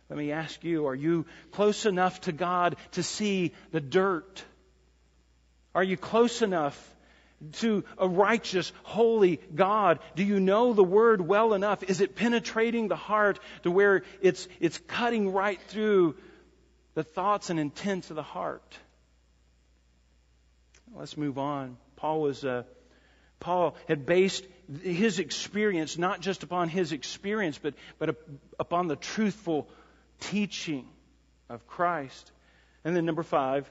Let 0.08 0.18
me 0.18 0.32
ask 0.32 0.62
you, 0.64 0.86
are 0.86 0.94
you 0.94 1.26
close 1.50 1.84
enough 1.84 2.20
to 2.22 2.32
God 2.32 2.76
to 2.92 3.02
see 3.02 3.52
the 3.70 3.80
dirt? 3.80 4.44
Are 5.74 5.82
you 5.82 5.96
close 5.96 6.42
enough 6.42 6.93
to 7.52 7.84
a 7.98 8.08
righteous, 8.08 8.72
holy 8.82 9.40
God? 9.54 9.98
Do 10.16 10.24
you 10.24 10.40
know 10.40 10.72
the 10.72 10.84
Word 10.84 11.20
well 11.20 11.54
enough? 11.54 11.82
Is 11.82 12.00
it 12.00 12.16
penetrating 12.16 12.88
the 12.88 12.96
heart 12.96 13.38
to 13.62 13.70
where 13.70 14.02
it's, 14.20 14.48
it's 14.60 14.78
cutting 14.86 15.32
right 15.32 15.60
through 15.68 16.16
the 16.94 17.02
thoughts 17.02 17.50
and 17.50 17.58
intents 17.58 18.10
of 18.10 18.16
the 18.16 18.22
heart? 18.22 18.78
Let's 20.94 21.16
move 21.16 21.38
on. 21.38 21.76
Paul 21.96 22.20
was, 22.20 22.44
uh, 22.44 22.62
Paul 23.40 23.76
had 23.88 24.06
based 24.06 24.44
his 24.82 25.18
experience 25.18 25.98
not 25.98 26.20
just 26.20 26.42
upon 26.42 26.68
his 26.68 26.92
experience, 26.92 27.58
but, 27.58 27.74
but 27.98 28.16
upon 28.58 28.88
the 28.88 28.96
truthful 28.96 29.68
teaching 30.20 30.88
of 31.48 31.66
Christ. 31.66 32.30
And 32.84 32.96
then 32.96 33.04
number 33.04 33.22
five, 33.22 33.70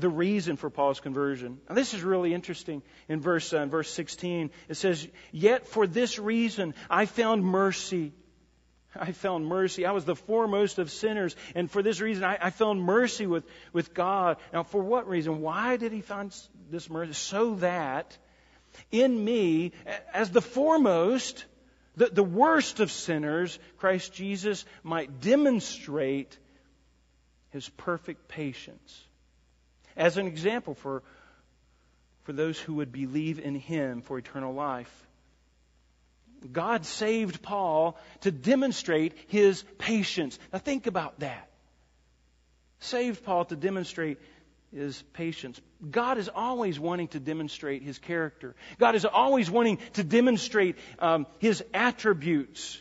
the 0.00 0.08
reason 0.08 0.56
for 0.56 0.70
Paul's 0.70 1.00
conversion. 1.00 1.60
Now, 1.68 1.74
this 1.74 1.92
is 1.92 2.02
really 2.02 2.32
interesting. 2.32 2.82
In 3.08 3.20
verse, 3.20 3.52
uh, 3.52 3.66
verse 3.66 3.90
16, 3.90 4.50
it 4.68 4.74
says, 4.76 5.06
Yet 5.30 5.66
for 5.66 5.86
this 5.86 6.18
reason 6.18 6.74
I 6.88 7.04
found 7.04 7.44
mercy. 7.44 8.12
I 8.98 9.12
found 9.12 9.46
mercy. 9.46 9.84
I 9.84 9.92
was 9.92 10.04
the 10.04 10.16
foremost 10.16 10.78
of 10.78 10.90
sinners, 10.90 11.36
and 11.54 11.70
for 11.70 11.82
this 11.82 12.00
reason 12.00 12.24
I, 12.24 12.38
I 12.40 12.50
found 12.50 12.82
mercy 12.82 13.26
with, 13.26 13.44
with 13.72 13.92
God. 13.92 14.38
Now, 14.52 14.62
for 14.62 14.82
what 14.82 15.08
reason? 15.08 15.40
Why 15.42 15.76
did 15.76 15.92
he 15.92 16.00
find 16.00 16.34
this 16.70 16.88
mercy? 16.88 17.12
So 17.12 17.56
that 17.56 18.16
in 18.90 19.22
me, 19.22 19.72
as 20.14 20.30
the 20.30 20.40
foremost, 20.40 21.44
the, 21.96 22.06
the 22.06 22.24
worst 22.24 22.80
of 22.80 22.90
sinners, 22.90 23.58
Christ 23.76 24.14
Jesus 24.14 24.64
might 24.82 25.20
demonstrate 25.20 26.38
his 27.50 27.68
perfect 27.68 28.28
patience 28.28 29.06
as 29.96 30.16
an 30.16 30.26
example 30.26 30.74
for, 30.74 31.02
for 32.24 32.32
those 32.32 32.58
who 32.58 32.74
would 32.74 32.92
believe 32.92 33.38
in 33.38 33.54
him 33.54 34.02
for 34.02 34.18
eternal 34.18 34.54
life. 34.54 35.06
God 36.50 36.84
saved 36.84 37.42
Paul 37.42 37.96
to 38.22 38.30
demonstrate 38.30 39.14
his 39.28 39.62
patience. 39.78 40.38
Now 40.52 40.58
think 40.58 40.86
about 40.86 41.20
that. 41.20 41.48
Saved 42.80 43.24
Paul 43.24 43.44
to 43.46 43.56
demonstrate 43.56 44.18
his 44.74 45.00
patience. 45.12 45.60
God 45.88 46.18
is 46.18 46.28
always 46.28 46.80
wanting 46.80 47.08
to 47.08 47.20
demonstrate 47.20 47.82
his 47.82 47.98
character. 47.98 48.54
God 48.78 48.94
is 48.94 49.04
always 49.04 49.50
wanting 49.50 49.78
to 49.94 50.02
demonstrate 50.02 50.76
um, 50.98 51.26
his 51.38 51.62
attributes. 51.74 52.80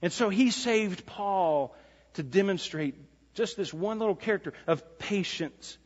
And 0.00 0.12
so 0.12 0.28
he 0.28 0.50
saved 0.50 1.04
Paul 1.04 1.74
to 2.14 2.22
demonstrate 2.22 2.94
just 3.34 3.56
this 3.56 3.74
one 3.74 3.98
little 3.98 4.14
character 4.14 4.52
of 4.66 4.98
patience. 4.98 5.76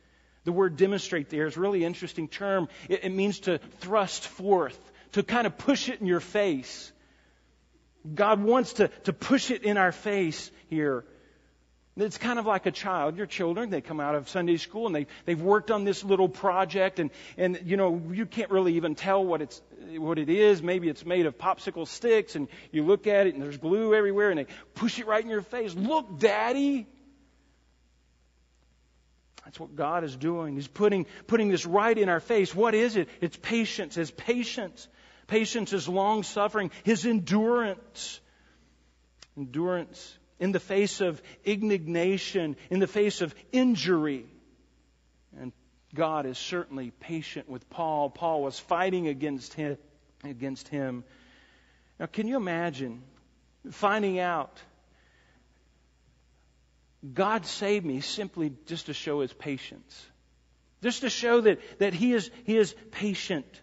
The 0.47 0.53
word 0.53 0.77
demonstrate 0.77 1.29
there 1.29 1.45
is 1.45 1.57
a 1.57 1.59
really 1.59 1.83
interesting 1.83 2.29
term. 2.29 2.69
It, 2.87 3.03
it 3.03 3.09
means 3.09 3.41
to 3.41 3.57
thrust 3.81 4.25
forth, 4.25 4.79
to 5.11 5.21
kind 5.21 5.45
of 5.45 5.57
push 5.57 5.89
it 5.89 5.99
in 5.99 6.07
your 6.07 6.21
face. 6.21 6.89
God 8.15 8.41
wants 8.41 8.71
to, 8.79 8.87
to 9.03 9.11
push 9.11 9.51
it 9.51 9.63
in 9.63 9.75
our 9.75 9.91
face 9.91 10.49
here. 10.69 11.03
It's 11.97 12.17
kind 12.17 12.39
of 12.39 12.45
like 12.45 12.65
a 12.65 12.71
child. 12.71 13.17
Your 13.17 13.25
children, 13.25 13.71
they 13.71 13.81
come 13.81 13.99
out 13.99 14.15
of 14.15 14.29
Sunday 14.29 14.55
school 14.55 14.85
and 14.85 14.95
they, 14.95 15.07
they've 15.25 15.41
worked 15.41 15.69
on 15.69 15.83
this 15.83 16.01
little 16.05 16.29
project 16.29 16.99
and, 16.99 17.09
and, 17.37 17.59
you 17.65 17.75
know, 17.75 18.01
you 18.13 18.25
can't 18.25 18.49
really 18.49 18.75
even 18.75 18.95
tell 18.95 19.25
what 19.25 19.41
it's, 19.41 19.61
what 19.97 20.17
it 20.17 20.29
is. 20.29 20.63
Maybe 20.63 20.87
it's 20.87 21.05
made 21.05 21.25
of 21.25 21.37
popsicle 21.37 21.85
sticks 21.85 22.37
and 22.37 22.47
you 22.71 22.85
look 22.85 23.05
at 23.05 23.27
it 23.27 23.33
and 23.33 23.43
there's 23.43 23.57
glue 23.57 23.93
everywhere 23.93 24.29
and 24.29 24.39
they 24.39 24.47
push 24.75 24.97
it 24.97 25.07
right 25.07 25.21
in 25.21 25.29
your 25.29 25.41
face. 25.41 25.75
Look, 25.75 26.19
daddy. 26.19 26.87
That's 29.47 29.61
what 29.61 29.77
God 29.77 30.03
is 30.03 30.13
doing. 30.13 30.55
He's 30.55 30.67
putting, 30.67 31.05
putting 31.25 31.47
this 31.47 31.65
right 31.65 31.97
in 31.97 32.09
our 32.09 32.19
face. 32.19 32.53
What 32.53 32.75
is 32.75 32.97
it? 32.97 33.07
It's 33.21 33.37
patience. 33.37 33.95
His 33.95 34.11
patience. 34.11 34.85
Patience 35.27 35.71
is 35.71 35.87
long 35.87 36.23
suffering. 36.23 36.69
His 36.83 37.05
endurance. 37.05 38.19
Endurance 39.37 40.17
in 40.37 40.51
the 40.51 40.59
face 40.59 40.99
of 40.99 41.21
indignation, 41.45 42.57
in 42.69 42.79
the 42.79 42.87
face 42.87 43.21
of 43.21 43.33
injury. 43.53 44.25
And 45.39 45.53
God 45.95 46.25
is 46.25 46.37
certainly 46.37 46.91
patient 46.91 47.47
with 47.47 47.69
Paul. 47.69 48.09
Paul 48.09 48.43
was 48.43 48.59
fighting 48.59 49.07
against 49.07 49.53
him. 49.53 49.77
Against 50.25 50.67
him. 50.67 51.05
Now, 52.01 52.07
can 52.07 52.27
you 52.27 52.35
imagine 52.35 53.01
finding 53.71 54.19
out 54.19 54.59
God 57.13 57.45
saved 57.45 57.85
me 57.85 58.01
simply 58.01 58.53
just 58.65 58.87
to 58.87 58.93
show 58.93 59.21
his 59.21 59.33
patience? 59.33 60.05
Just 60.81 61.01
to 61.01 61.09
show 61.09 61.41
that, 61.41 61.59
that 61.79 61.93
he, 61.93 62.13
is, 62.13 62.29
he 62.43 62.57
is 62.57 62.75
patient. 62.91 63.61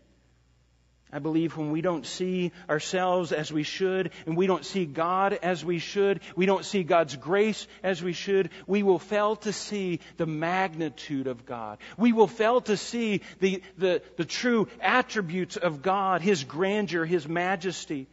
I 1.12 1.20
believe 1.20 1.57
when 1.57 1.70
we 1.70 1.81
don't 1.81 2.05
see 2.05 2.51
ourselves 2.68 3.31
as 3.31 3.53
we 3.53 3.62
should, 3.62 4.11
and 4.27 4.37
we 4.37 4.49
don't 4.49 4.64
see 4.64 4.85
God 4.85 5.33
as 5.33 5.64
we 5.64 5.79
should, 5.79 6.20
we 6.35 6.44
don't 6.44 6.64
see 6.64 6.83
God's 6.83 7.14
grace 7.14 7.68
as 7.85 8.03
we 8.03 8.12
should, 8.12 8.51
we 8.66 8.83
will 8.83 8.99
fail 8.99 9.37
to 9.37 9.53
see 9.53 10.01
the 10.16 10.27
magnitude 10.27 11.29
of 11.29 11.47
God. 11.47 11.79
We 11.97 12.12
will 12.12 12.27
fail 12.27 12.62
to 12.62 12.77
see 12.77 13.20
the, 13.38 13.62
the, 13.79 14.03
the 14.16 14.25
true 14.25 14.66
attributes 14.81 15.57
of 15.57 15.83
God, 15.83 16.20
His 16.20 16.42
grandeur, 16.42 17.05
His 17.05 17.29
majesty, 17.29 18.09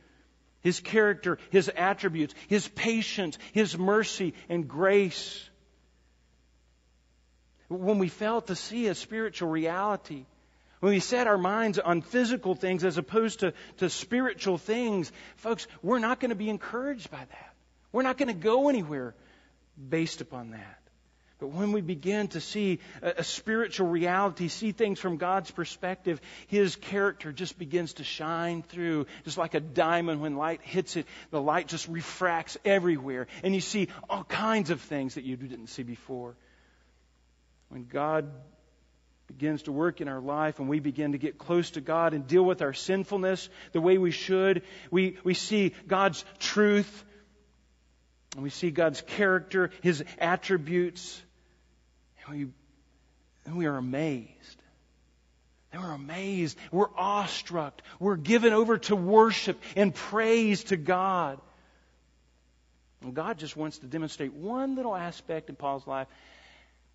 His 0.62 0.80
character, 0.80 1.38
His 1.50 1.69
attributes, 1.69 2.34
His 2.47 2.67
patience, 2.67 3.38
His 3.52 3.78
mercy 3.78 4.34
and 4.50 4.67
grace. 4.67 5.50
When 7.67 8.00
we 8.00 8.10
fail 8.10 8.41
to 8.41 8.56
see 8.56 8.88
a 8.88 8.95
spiritual 8.95 9.50
reality, 9.50 10.26
when 10.82 10.93
we 10.93 11.00
set 11.00 11.28
our 11.28 11.38
minds 11.38 11.80
on 11.80 12.02
physical 12.02 12.56
things 12.56 12.84
as 12.84 12.97
opposed 12.97 13.41
to, 13.41 13.54
to 13.78 13.89
spiritual 13.89 14.58
things, 14.58 15.12
folks, 15.38 15.67
we're 15.82 16.00
not 16.00 16.19
going 16.19 16.30
to 16.30 16.36
be 16.36 16.50
encouraged 16.50 17.10
by 17.12 17.19
that. 17.19 17.54
We're 17.91 18.02
not 18.02 18.17
going 18.17 18.28
to 18.28 18.34
go 18.34 18.67
anywhere 18.67 19.13
based 19.89 20.21
upon 20.21 20.52
that. 20.52 20.81
But 21.41 21.54
when 21.54 21.71
we 21.71 21.82
begin 21.82 22.27
to 22.30 22.39
see 22.39 22.77
a, 23.01 23.23
spiritual 23.23 23.88
reality, 23.88 24.47
see 24.47 24.73
things 24.73 24.99
from 24.99 25.17
God's 25.17 25.49
perspective, 25.49 26.21
His 26.45 26.75
character 26.75 27.32
just 27.32 27.58
begins 27.58 27.93
to 27.93 28.04
shine 28.04 28.62
through, 28.62 29.08
just 29.25 29.39
like 29.39 29.56
a 29.56 29.60
diamond 29.60 30.21
when 30.21 30.38
light 30.38 30.62
hits 30.62 30.97
it, 30.97 31.08
the 31.32 31.41
light 31.41 31.67
just 31.67 31.88
refracts 31.88 32.60
everywhere. 32.63 33.25
And 33.43 33.56
you 33.56 33.60
see 33.60 33.88
all 34.08 34.23
kinds 34.23 34.69
of 34.69 34.82
things 34.82 35.15
that 35.15 35.23
you 35.23 35.36
didn't 35.36 35.67
see 35.67 35.82
before. 35.82 36.36
When 37.69 37.88
God 37.88 38.30
begins 39.25 39.63
to 39.63 39.71
work 39.71 39.99
in 39.99 40.08
our 40.08 40.21
life 40.21 40.60
and 40.60 40.69
we 40.69 40.80
begin 40.80 41.13
to 41.13 41.17
get 41.17 41.39
close 41.39 41.71
to 41.71 41.82
God 41.82 42.13
and 42.13 42.27
deal 42.27 42.43
with 42.43 42.62
our 42.62 42.73
sinfulness 42.73 43.49
the 43.71 43.82
way 43.82 43.97
we 43.97 44.12
should, 44.12 44.62
we, 44.91 45.17
we 45.23 45.34
see 45.34 45.73
God's 45.88 46.23
truth 46.38 47.04
and 48.36 48.43
we 48.43 48.51
see 48.51 48.69
God's 48.69 49.01
character, 49.01 49.71
His 49.82 50.04
attributes, 50.19 51.21
and 52.32 52.39
we, 52.39 52.52
and 53.46 53.58
we 53.58 53.65
are 53.65 53.78
amazed. 53.78 54.58
And 55.72 55.82
we're 55.82 55.91
amazed. 55.91 56.58
We're 56.72 56.89
awestruck. 56.96 57.82
We're 58.00 58.17
given 58.17 58.54
over 58.54 58.78
to 58.80 58.96
worship 58.96 59.62
and 59.76 59.94
praise 59.94 60.65
to 60.65 60.78
God. 60.78 61.39
And 63.02 63.13
God 63.13 63.38
just 63.38 63.56
wants 63.56 63.80
to 63.80 63.88
demonstrate 63.88 64.34
one 64.34 64.76
little 64.76 64.96
aspect 64.96 65.50
in 65.50 65.56
Paul's 65.56 65.88
life 65.88 66.08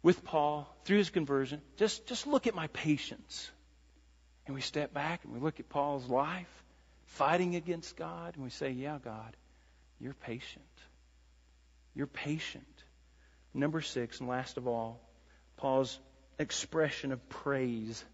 with 0.02 0.24
Paul 0.24 0.68
through 0.84 0.98
his 0.98 1.10
conversion. 1.10 1.60
Just, 1.78 2.06
just 2.06 2.26
look 2.26 2.46
at 2.46 2.54
my 2.54 2.68
patience. 2.68 3.50
And 4.46 4.54
we 4.54 4.60
step 4.60 4.94
back 4.94 5.24
and 5.24 5.32
we 5.32 5.40
look 5.40 5.58
at 5.58 5.68
Paul's 5.68 6.06
life 6.08 6.62
fighting 7.06 7.56
against 7.56 7.96
God 7.96 8.34
and 8.34 8.44
we 8.44 8.50
say, 8.50 8.70
Yeah, 8.70 8.98
God, 9.02 9.36
you're 9.98 10.14
patient. 10.14 10.64
You're 11.94 12.06
patient. 12.06 12.64
Number 13.54 13.80
six, 13.80 14.20
and 14.20 14.28
last 14.28 14.58
of 14.58 14.68
all, 14.68 15.00
Paul's 15.56 15.98
expression 16.38 17.12
of 17.12 17.28
praise. 17.28 18.04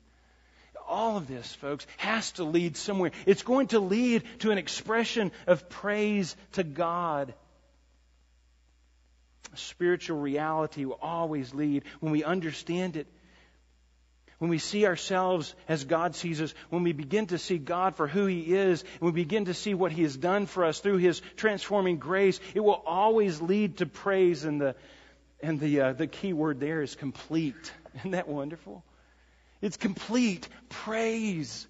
All 0.89 1.17
of 1.17 1.29
this, 1.29 1.55
folks, 1.55 1.87
has 1.97 2.33
to 2.33 2.45
lead 2.45 2.77
somewhere. 2.77 3.13
It's 3.27 3.43
going 3.43 3.69
to 3.69 3.81
lead 3.81 4.25
to 4.41 4.51
an 4.51 4.59
expression 4.59 5.33
of 5.47 5.69
praise 5.69 6.37
to 6.53 6.65
God 6.65 7.35
spiritual 9.55 10.19
reality 10.19 10.85
will 10.85 10.99
always 11.01 11.55
lead 11.55 11.85
when 12.01 12.13
we 12.13 12.25
understand 12.25 12.97
it. 12.97 13.07
When 14.39 14.51
we 14.51 14.59
see 14.59 14.87
ourselves 14.87 15.55
as 15.69 15.85
God 15.85 16.17
sees 16.17 16.41
us, 16.41 16.53
when 16.69 16.83
we 16.83 16.93
begin 16.93 17.27
to 17.27 17.39
see 17.39 17.59
God 17.59 17.95
for 17.95 18.09
who 18.09 18.27
He 18.27 18.55
is, 18.55 18.83
and 18.83 19.03
we 19.03 19.13
begin 19.13 19.45
to 19.45 19.55
see 19.55 19.73
what 19.73 19.93
He 19.93 20.03
has 20.03 20.17
done 20.17 20.47
for 20.47 20.65
us 20.65 20.81
through 20.81 20.97
His 20.97 21.23
transforming 21.37 21.99
grace, 21.99 22.41
it 22.55 22.61
will 22.61 22.83
always 22.85 23.41
lead 23.41 23.77
to 23.79 23.87
praise. 23.87 24.45
And 24.45 24.61
the, 24.61 24.75
and 25.43 25.59
the, 25.59 25.81
uh, 25.81 25.93
the 25.93 26.07
key 26.07 26.33
word 26.33 26.61
there 26.61 26.83
is 26.83 26.95
complete. 26.95 27.73
Isn't 27.99 28.13
that 28.13 28.29
wonderful? 28.29 28.85
It's 29.61 29.77
complete 29.77 30.49
praise. 30.69 31.67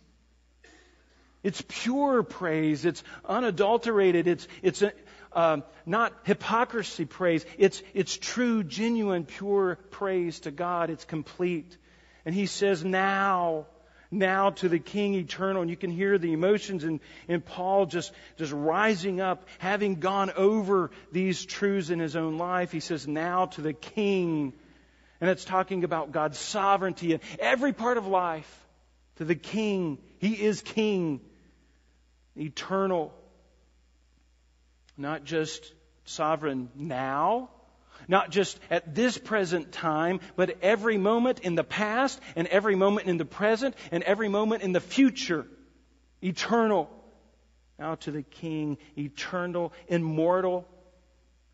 It's 1.42 1.62
pure 1.66 2.22
praise. 2.22 2.84
It's 2.84 3.02
unadulterated. 3.24 4.28
It's, 4.28 4.46
it's 4.62 4.82
a, 4.82 4.92
um, 5.32 5.64
not 5.86 6.12
hypocrisy 6.24 7.04
praise. 7.04 7.44
It's, 7.58 7.82
it's 7.94 8.16
true, 8.16 8.62
genuine, 8.62 9.24
pure 9.24 9.76
praise 9.90 10.40
to 10.40 10.50
God. 10.50 10.90
It's 10.90 11.04
complete. 11.04 11.76
And 12.24 12.34
he 12.34 12.46
says, 12.46 12.84
now, 12.84 13.66
now 14.12 14.50
to 14.50 14.68
the 14.68 14.78
King 14.78 15.14
eternal. 15.14 15.62
And 15.62 15.70
you 15.70 15.76
can 15.76 15.90
hear 15.90 16.18
the 16.18 16.32
emotions 16.32 16.84
in, 16.84 17.00
in 17.26 17.40
Paul 17.40 17.86
just, 17.86 18.12
just 18.36 18.52
rising 18.52 19.20
up, 19.20 19.48
having 19.58 19.96
gone 19.96 20.30
over 20.36 20.90
these 21.10 21.44
truths 21.44 21.90
in 21.90 21.98
his 21.98 22.14
own 22.14 22.38
life. 22.38 22.70
He 22.70 22.80
says, 22.80 23.08
now 23.08 23.46
to 23.46 23.60
the 23.60 23.72
King. 23.72 24.52
And 25.20 25.30
it's 25.30 25.44
talking 25.44 25.82
about 25.84 26.12
God's 26.12 26.38
sovereignty 26.38 27.14
in 27.14 27.20
every 27.38 27.72
part 27.72 27.96
of 27.96 28.06
life. 28.06 28.58
To 29.16 29.24
the 29.24 29.34
King. 29.34 29.98
He 30.18 30.32
is 30.34 30.62
King. 30.62 31.20
Eternal 32.36 33.12
not 34.96 35.24
just 35.24 35.72
sovereign 36.04 36.70
now, 36.74 37.50
not 38.08 38.30
just 38.30 38.58
at 38.70 38.94
this 38.94 39.18
present 39.18 39.72
time, 39.72 40.20
but 40.36 40.58
every 40.62 40.98
moment 40.98 41.40
in 41.40 41.54
the 41.54 41.64
past, 41.64 42.20
and 42.36 42.46
every 42.48 42.74
moment 42.74 43.08
in 43.08 43.16
the 43.16 43.24
present, 43.24 43.74
and 43.90 44.02
every 44.02 44.28
moment 44.28 44.62
in 44.62 44.72
the 44.72 44.80
future. 44.80 45.46
Eternal. 46.22 46.90
Now 47.78 47.96
to 47.96 48.10
the 48.10 48.22
King, 48.22 48.78
eternal, 48.96 49.72
immortal. 49.88 50.68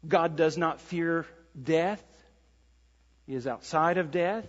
God 0.07 0.37
does 0.37 0.59
not 0.59 0.81
fear 0.81 1.27
death. 1.61 2.05
He 3.27 3.35
is 3.35 3.47
outside 3.47 3.99
of 3.99 4.11
death. 4.11 4.49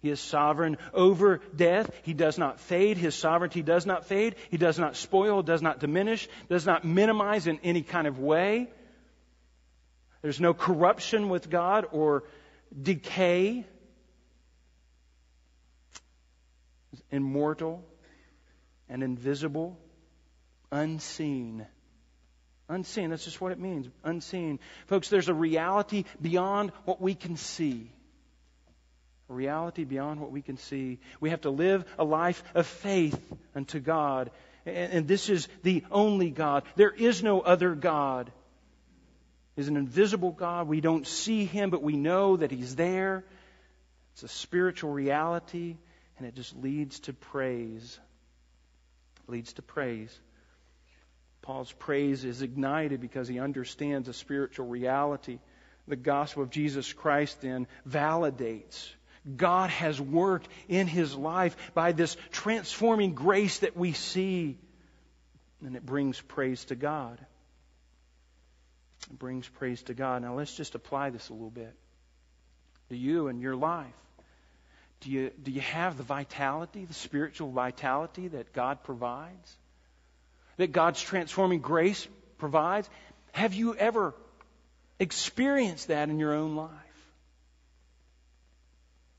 He 0.00 0.10
is 0.10 0.20
sovereign 0.20 0.78
over 0.94 1.40
death. 1.54 1.90
He 2.02 2.14
does 2.14 2.38
not 2.38 2.60
fade. 2.60 2.98
His 2.98 3.14
sovereignty 3.14 3.62
does 3.62 3.84
not 3.84 4.06
fade. 4.06 4.36
He 4.50 4.56
does 4.56 4.78
not 4.78 4.96
spoil, 4.96 5.42
does 5.42 5.60
not 5.60 5.80
diminish, 5.80 6.28
does 6.48 6.66
not 6.66 6.84
minimize 6.84 7.46
in 7.46 7.58
any 7.64 7.82
kind 7.82 8.06
of 8.06 8.20
way. 8.20 8.68
There's 10.22 10.40
no 10.40 10.54
corruption 10.54 11.28
with 11.28 11.48
God 11.48 11.86
or 11.92 12.24
decay. 12.80 13.64
Immortal 17.10 17.84
and 18.88 19.02
invisible, 19.02 19.78
unseen. 20.70 21.66
Unseen, 22.68 23.10
that's 23.10 23.24
just 23.24 23.40
what 23.40 23.52
it 23.52 23.58
means. 23.58 23.88
Unseen. 24.04 24.58
Folks, 24.86 25.08
there's 25.08 25.28
a 25.28 25.34
reality 25.34 26.04
beyond 26.20 26.72
what 26.84 27.00
we 27.00 27.14
can 27.14 27.36
see 27.36 27.90
a 29.28 29.34
reality 29.34 29.84
beyond 29.84 30.20
what 30.20 30.32
we 30.32 30.42
can 30.42 30.56
see. 30.56 30.98
We 31.20 31.30
have 31.30 31.42
to 31.42 31.50
live 31.50 31.84
a 31.98 32.04
life 32.04 32.42
of 32.54 32.66
faith 32.66 33.20
unto 33.54 33.78
God. 33.78 34.30
And, 34.64 34.92
and 34.92 35.08
this 35.08 35.28
is 35.28 35.48
the 35.62 35.84
only 35.90 36.30
God. 36.30 36.64
There 36.76 36.90
is 36.90 37.22
no 37.22 37.40
other 37.40 37.74
God. 37.74 38.32
He's 39.58 39.66
an 39.66 39.76
invisible 39.76 40.30
God. 40.30 40.68
We 40.68 40.80
don't 40.80 41.04
see 41.04 41.44
him, 41.44 41.70
but 41.70 41.82
we 41.82 41.96
know 41.96 42.36
that 42.36 42.52
he's 42.52 42.76
there. 42.76 43.24
It's 44.12 44.22
a 44.22 44.28
spiritual 44.28 44.92
reality, 44.92 45.76
and 46.16 46.28
it 46.28 46.36
just 46.36 46.56
leads 46.56 47.00
to 47.00 47.12
praise. 47.12 47.98
It 49.26 49.32
leads 49.32 49.54
to 49.54 49.62
praise. 49.62 50.16
Paul's 51.42 51.72
praise 51.72 52.24
is 52.24 52.40
ignited 52.40 53.00
because 53.00 53.26
he 53.26 53.40
understands 53.40 54.06
a 54.06 54.12
spiritual 54.12 54.68
reality. 54.68 55.40
The 55.88 55.96
gospel 55.96 56.44
of 56.44 56.50
Jesus 56.50 56.92
Christ 56.92 57.40
then 57.40 57.66
validates 57.84 58.88
God 59.36 59.70
has 59.70 60.00
worked 60.00 60.48
in 60.68 60.86
his 60.86 61.16
life 61.16 61.56
by 61.74 61.90
this 61.90 62.16
transforming 62.30 63.14
grace 63.14 63.58
that 63.58 63.76
we 63.76 63.92
see. 63.92 64.56
And 65.66 65.74
it 65.74 65.84
brings 65.84 66.20
praise 66.20 66.64
to 66.66 66.76
God. 66.76 67.18
It 69.10 69.18
brings 69.18 69.48
praise 69.48 69.82
to 69.84 69.94
God. 69.94 70.22
Now 70.22 70.34
let's 70.34 70.54
just 70.54 70.74
apply 70.74 71.10
this 71.10 71.28
a 71.28 71.32
little 71.32 71.50
bit. 71.50 71.74
To 72.90 72.96
you 72.96 73.28
and 73.28 73.40
your 73.40 73.56
life. 73.56 73.86
Do 75.00 75.10
you, 75.10 75.30
do 75.42 75.52
you 75.52 75.60
have 75.60 75.96
the 75.96 76.02
vitality, 76.02 76.84
the 76.84 76.94
spiritual 76.94 77.50
vitality 77.50 78.28
that 78.28 78.52
God 78.52 78.82
provides? 78.82 79.56
That 80.56 80.72
God's 80.72 81.00
transforming 81.00 81.60
grace 81.60 82.08
provides? 82.38 82.88
Have 83.32 83.54
you 83.54 83.76
ever 83.76 84.14
experienced 84.98 85.88
that 85.88 86.08
in 86.08 86.18
your 86.18 86.34
own 86.34 86.56
life? 86.56 86.70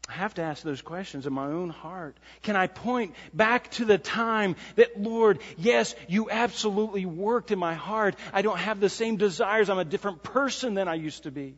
I 0.09 0.13
have 0.13 0.33
to 0.35 0.41
ask 0.41 0.63
those 0.63 0.81
questions 0.81 1.27
in 1.27 1.33
my 1.33 1.45
own 1.45 1.69
heart. 1.69 2.17
Can 2.41 2.55
I 2.55 2.65
point 2.65 3.13
back 3.31 3.69
to 3.71 3.85
the 3.85 3.99
time 3.99 4.55
that, 4.75 4.99
Lord, 4.99 5.37
yes, 5.55 5.93
you 6.07 6.31
absolutely 6.31 7.05
worked 7.05 7.51
in 7.51 7.59
my 7.59 7.75
heart. 7.75 8.15
I 8.33 8.41
don't 8.41 8.57
have 8.57 8.79
the 8.79 8.89
same 8.89 9.17
desires. 9.17 9.69
I'm 9.69 9.77
a 9.77 9.85
different 9.85 10.23
person 10.23 10.73
than 10.73 10.87
I 10.87 10.95
used 10.95 11.23
to 11.23 11.31
be. 11.31 11.57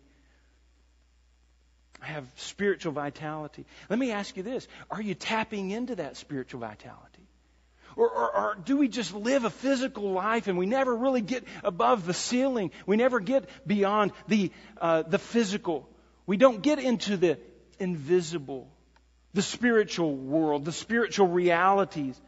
I 2.02 2.08
have 2.08 2.26
spiritual 2.36 2.92
vitality. 2.92 3.66
Let 3.90 3.98
me 3.98 4.12
ask 4.12 4.36
you 4.36 4.44
this 4.44 4.68
Are 4.90 5.02
you 5.02 5.14
tapping 5.14 5.72
into 5.72 5.96
that 5.96 6.18
spiritual 6.18 6.60
vitality? 6.60 7.30
Or, 7.96 8.10
or, 8.10 8.36
or, 8.36 8.56
do 8.56 8.76
we 8.76 8.90
just 8.90 9.14
live 9.14 9.46
a 9.46 9.50
physical 9.50 10.12
life 10.12 10.48
and 10.48 10.58
we 10.58 10.66
never 10.66 10.94
really 10.96 11.22
get 11.22 11.46
above 11.64 12.06
the 12.06 12.14
ceiling? 12.14 12.72
We 12.86 12.98
never 12.98 13.20
get 13.20 13.50
beyond 13.66 14.12
the, 14.28 14.52
uh, 14.80 15.04
the 15.04 15.20
physical. 15.20 15.90
We 16.26 16.38
don't 16.38 16.62
get 16.62 16.80
into 16.80 17.18
the 17.18 17.38
invisible, 17.82 18.70
the 19.34 19.42
spiritual 19.42 20.16
world, 20.16 20.66
the 20.66 20.72
spiritual 20.72 21.28
realities. 21.28 22.20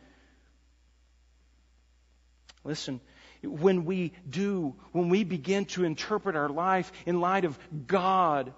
Listen, 2.64 2.99
when 3.43 3.86
we 3.86 4.14
do, 4.30 4.76
when 4.91 5.10
we 5.10 5.24
begin 5.24 5.66
to 5.66 5.84
interpret 5.84 6.36
our 6.36 6.49
life 6.49 6.91
in 7.06 7.22
light 7.22 7.45
of 7.45 7.58
God 7.88 8.54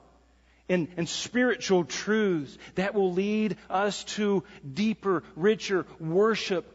and, 0.70 0.88
and 0.98 1.08
spiritual 1.10 1.84
truths, 1.86 2.58
that 2.76 2.94
will 2.94 3.14
lead 3.14 3.58
us 3.70 4.04
to 4.16 4.44
deeper, 4.74 5.24
richer 5.36 5.86
worship 6.00 6.72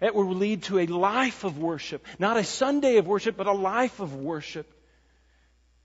it 0.00 0.14
will 0.14 0.34
lead 0.34 0.64
to 0.64 0.80
a 0.80 0.86
life 0.86 1.44
of 1.44 1.58
worship. 1.58 2.04
Not 2.18 2.36
a 2.36 2.44
Sunday 2.44 2.98
of 2.98 3.06
worship, 3.06 3.38
but 3.38 3.46
a 3.46 3.52
life 3.52 4.00
of 4.00 4.14
worship. 4.14 4.70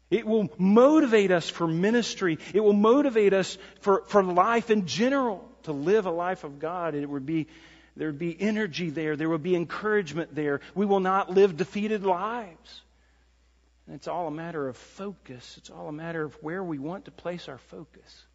It 0.10 0.26
will 0.26 0.50
motivate 0.58 1.32
us 1.32 1.50
for 1.50 1.68
ministry. 1.68 2.40
It 2.54 2.62
will 2.62 2.74
motivate 2.74 3.34
us 3.34 3.58
for, 3.82 4.04
for 4.08 4.24
life 4.24 4.72
in 4.72 4.88
general, 4.88 5.48
to 5.64 5.72
live 5.72 6.06
a 6.06 6.12
life 6.12 6.44
of 6.44 6.60
God. 6.60 6.96
It 6.96 7.08
would 7.08 7.26
be, 7.26 7.48
there 7.96 8.08
would 8.08 8.20
be 8.20 8.36
energy 8.40 8.90
there. 8.90 9.16
There 9.16 9.30
would 9.30 9.44
be 9.44 9.56
encouragement 9.56 10.34
there. 10.34 10.62
We 10.74 10.86
will 10.86 11.00
not 11.00 11.30
live 11.30 11.58
defeated 11.58 12.04
lives. 12.04 12.82
And 13.86 13.96
it's 13.96 14.08
all 14.08 14.28
a 14.28 14.32
matter 14.32 14.68
of 14.68 14.78
focus. 14.78 15.56
It's 15.58 15.70
all 15.70 15.88
a 15.88 15.92
matter 15.92 16.24
of 16.24 16.34
where 16.42 16.64
we 16.64 16.80
want 16.80 17.06
to 17.06 17.12
place 17.12 17.48
our 17.48 17.58
focus. 17.58 18.26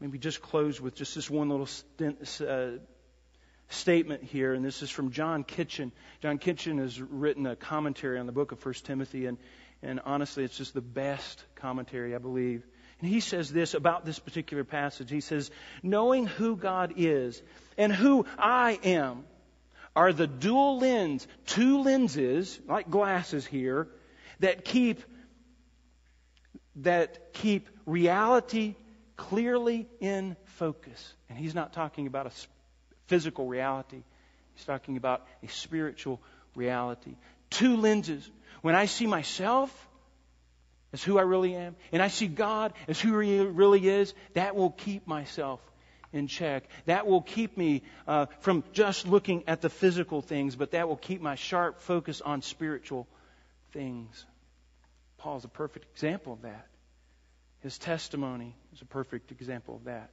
Maybe 0.00 0.18
just 0.18 0.42
close 0.42 0.80
with 0.80 0.96
just 0.96 1.14
this 1.14 1.30
one 1.30 1.48
little 1.48 1.66
stint, 1.66 2.40
uh, 2.40 2.78
statement 3.68 4.22
here, 4.22 4.52
and 4.52 4.64
this 4.64 4.82
is 4.82 4.90
from 4.90 5.10
John 5.10 5.44
Kitchen. 5.44 5.92
John 6.20 6.38
Kitchen 6.38 6.78
has 6.78 7.00
written 7.00 7.46
a 7.46 7.56
commentary 7.56 8.18
on 8.18 8.26
the 8.26 8.32
book 8.32 8.52
of 8.52 8.64
1 8.64 8.74
Timothy, 8.84 9.26
and, 9.26 9.38
and 9.82 10.00
honestly, 10.04 10.44
it's 10.44 10.56
just 10.56 10.74
the 10.74 10.80
best 10.80 11.44
commentary, 11.56 12.14
I 12.14 12.18
believe. 12.18 12.62
And 13.00 13.10
he 13.10 13.20
says 13.20 13.50
this 13.50 13.74
about 13.74 14.04
this 14.04 14.18
particular 14.18 14.62
passage. 14.62 15.10
He 15.10 15.20
says, 15.20 15.50
Knowing 15.82 16.26
who 16.26 16.56
God 16.56 16.94
is 16.96 17.42
and 17.76 17.92
who 17.92 18.26
I 18.38 18.78
am 18.84 19.24
are 19.96 20.12
the 20.12 20.28
dual 20.28 20.78
lens, 20.78 21.26
two 21.46 21.82
lenses, 21.82 22.60
like 22.68 22.88
glasses 22.90 23.44
here, 23.44 23.88
that 24.38 24.64
keep 24.64 25.02
that 26.76 27.32
keep 27.34 27.68
reality 27.84 28.76
clearly 29.16 29.88
in 30.00 30.36
focus. 30.44 31.14
And 31.28 31.36
he's 31.36 31.54
not 31.54 31.72
talking 31.72 32.06
about 32.06 32.26
a 32.26 32.30
physical 33.08 33.46
reality. 33.46 34.02
He's 34.54 34.64
talking 34.64 34.96
about 34.96 35.26
a 35.42 35.48
spiritual 35.48 36.20
reality. 36.54 37.16
Two 37.50 37.76
lenses. 37.76 38.30
When 38.62 38.74
I 38.74 38.86
see 38.86 39.06
myself 39.06 39.70
as 40.92 41.02
who 41.02 41.18
I 41.18 41.22
really 41.22 41.54
am, 41.54 41.76
and 41.90 42.02
I 42.02 42.08
see 42.08 42.26
God 42.26 42.72
as 42.88 43.00
who 43.00 43.18
He 43.18 43.40
really 43.40 43.88
is, 43.88 44.14
that 44.34 44.56
will 44.56 44.70
keep 44.70 45.06
myself 45.06 45.60
in 46.12 46.26
check. 46.26 46.64
That 46.86 47.06
will 47.06 47.22
keep 47.22 47.56
me 47.56 47.82
uh, 48.06 48.26
from 48.40 48.62
just 48.72 49.06
looking 49.06 49.44
at 49.46 49.62
the 49.62 49.70
physical 49.70 50.22
things, 50.22 50.54
but 50.56 50.72
that 50.72 50.88
will 50.88 50.96
keep 50.96 51.20
my 51.20 51.34
sharp 51.34 51.80
focus 51.80 52.20
on 52.20 52.42
spiritual 52.42 53.08
things. 53.72 54.26
Paul's 55.18 55.44
a 55.44 55.48
perfect 55.48 55.86
example 55.94 56.32
of 56.32 56.42
that. 56.42 56.66
His 57.60 57.78
testimony 57.78 58.54
is 58.74 58.82
a 58.82 58.86
perfect 58.86 59.30
example 59.30 59.76
of 59.76 59.84
that. 59.84 60.10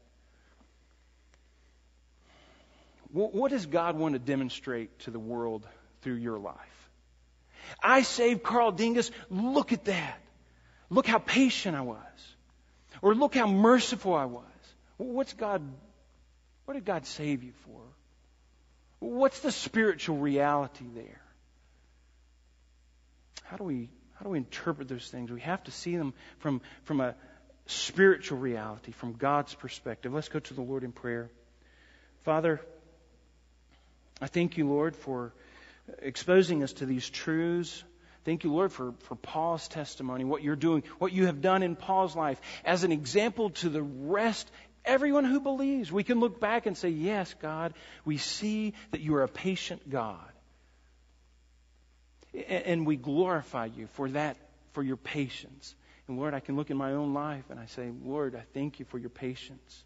What 3.12 3.50
does 3.50 3.66
God 3.66 3.97
want 3.97 4.14
to 4.14 4.20
demonstrate 4.20 5.00
to 5.00 5.12
the 5.12 5.20
world 5.20 5.68
through 6.04 6.16
your 6.16 6.38
life? 6.38 6.78
I 7.82 8.01
saved 8.01 8.43
Carl 8.43 8.72
Dingus. 8.72 9.11
Look 9.30 9.74
at 9.74 9.86
that. 9.86 10.20
Look 10.89 11.07
how 11.07 11.20
patient 11.20 11.76
I 11.76 11.82
was. 11.82 11.97
Or 13.01 13.15
look 13.15 13.36
how 13.36 13.47
merciful 13.47 14.13
I 14.13 14.26
was. 14.26 14.43
What's 14.97 15.34
God, 15.34 15.61
what 16.65 16.74
did 16.74 16.86
God 16.86 17.05
save 17.05 17.43
you 17.43 17.53
for? 17.65 17.82
What's 18.99 19.39
the 19.39 19.51
spiritual 19.51 20.17
reality 20.17 20.86
there? 20.93 21.22
How 23.43 23.57
do 23.57 23.63
we, 23.63 23.89
how 24.15 24.24
do 24.24 24.30
we 24.30 24.38
interpret 24.38 24.89
those 24.89 25.07
things? 25.07 25.32
We 25.32 25.41
have 25.41 25.63
to 25.63 25.72
see 25.72 25.95
them 25.95 26.13
from, 26.39 26.61
from 26.84 26.99
a 26.99 27.15
spiritual 27.65 28.39
reality, 28.39 28.91
from 28.91 29.13
God's 29.13 29.53
perspective. 29.53 30.13
Let's 30.13 30.28
go 30.28 30.39
to 30.39 30.53
the 30.53 30.61
Lord 30.61 30.84
in 30.84 30.91
prayer. 30.91 31.30
Father, 32.24 32.59
I 34.22 34.28
thank 34.28 34.57
you, 34.57 34.67
Lord, 34.67 34.95
for 34.95 35.34
exposing 36.02 36.64
us 36.64 36.74
to 36.74 36.86
these 36.86 37.10
truths. 37.10 37.84
Thank 38.26 38.44
you, 38.44 38.54
Lord, 38.54 38.72
for, 38.72 38.94
for 39.00 39.16
Paul's 39.16 39.68
testimony, 39.68 40.24
what 40.24 40.44
you're 40.44 40.56
doing, 40.56 40.84
what 41.00 41.14
you 41.14 41.26
have 41.26 41.42
done 41.42 41.64
in 41.64 41.76
Paul's 41.76 42.16
life 42.16 42.40
as 42.66 42.84
an 42.84 42.92
example 42.92 43.52
to 43.52 43.70
the 43.70 43.82
rest, 43.82 44.50
everyone 44.86 45.24
who 45.24 45.40
believes. 45.40 45.92
We 45.92 46.04
can 46.04 46.20
look 46.20 46.40
back 46.40 46.66
and 46.66 46.78
say, 46.78 46.90
Yes, 46.90 47.34
God, 47.42 47.74
we 48.06 48.18
see 48.18 48.74
that 48.92 49.02
you 49.02 49.16
are 49.16 49.24
a 49.24 49.30
patient 49.30 49.90
God. 49.90 50.20
And 52.48 52.86
we 52.86 52.96
glorify 52.96 53.66
you 53.66 53.88
for 53.94 54.10
that, 54.10 54.38
for 54.74 54.84
your 54.84 54.98
patience. 54.98 55.74
And 56.08 56.18
Lord, 56.18 56.34
I 56.34 56.40
can 56.40 56.56
look 56.56 56.70
in 56.70 56.78
my 56.78 56.94
own 56.94 57.14
life 57.14 57.46
and 57.50 57.60
I 57.60 57.66
say, 57.68 57.92
Lord, 58.04 58.36
I 58.36 58.44
thank 58.54 58.80
you 58.80 58.86
for 58.86 58.98
your 58.98 59.10
patience. 59.10 59.84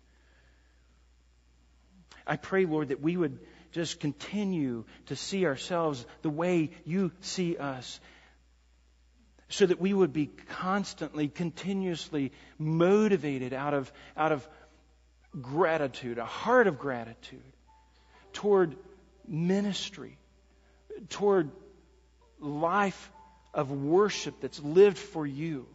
I 2.26 2.38
pray, 2.38 2.66
Lord, 2.66 2.90
that 2.90 3.02
we 3.02 3.18
would 3.18 3.40
just 3.74 4.00
continue 4.00 4.86
to 5.08 5.16
see 5.16 5.46
ourselves 5.46 6.06
the 6.22 6.30
way 6.30 6.70
you 6.86 7.12
see 7.22 7.58
us 7.58 8.00
so 9.50 9.66
that 9.66 9.82
we 9.82 9.94
would 9.94 10.14
be 10.14 10.28
constantly, 10.28 11.28
continuously 11.28 12.32
motivated 12.58 13.52
out 13.54 13.74
of, 13.74 13.92
out 14.16 14.32
of 14.32 14.48
gratitude, 15.42 16.20
a 16.20 16.26
heart 16.26 16.68
of 16.68 16.80
gratitude 16.80 17.42
toward 18.32 18.76
ministry, 19.28 20.18
toward 21.10 21.52
life 22.40 23.12
of 23.54 23.72
worship 23.72 24.40
that's 24.40 24.62
lived 24.62 24.98
for 24.98 25.26
you. 25.26 25.68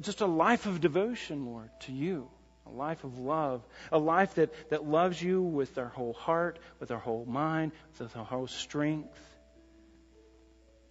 Just 0.00 0.20
a 0.20 0.26
life 0.26 0.66
of 0.66 0.80
devotion, 0.80 1.46
Lord, 1.46 1.70
to 1.80 1.92
you 1.92 2.28
a 2.66 2.70
life 2.70 3.04
of 3.04 3.18
love, 3.18 3.62
a 3.92 3.98
life 3.98 4.34
that, 4.34 4.52
that 4.70 4.86
loves 4.86 5.20
you 5.20 5.42
with 5.42 5.76
our 5.78 5.88
whole 5.88 6.14
heart, 6.14 6.58
with 6.80 6.90
our 6.90 6.98
whole 6.98 7.24
mind, 7.24 7.72
with 7.98 8.16
our 8.16 8.24
whole 8.24 8.46
strength. 8.46 9.18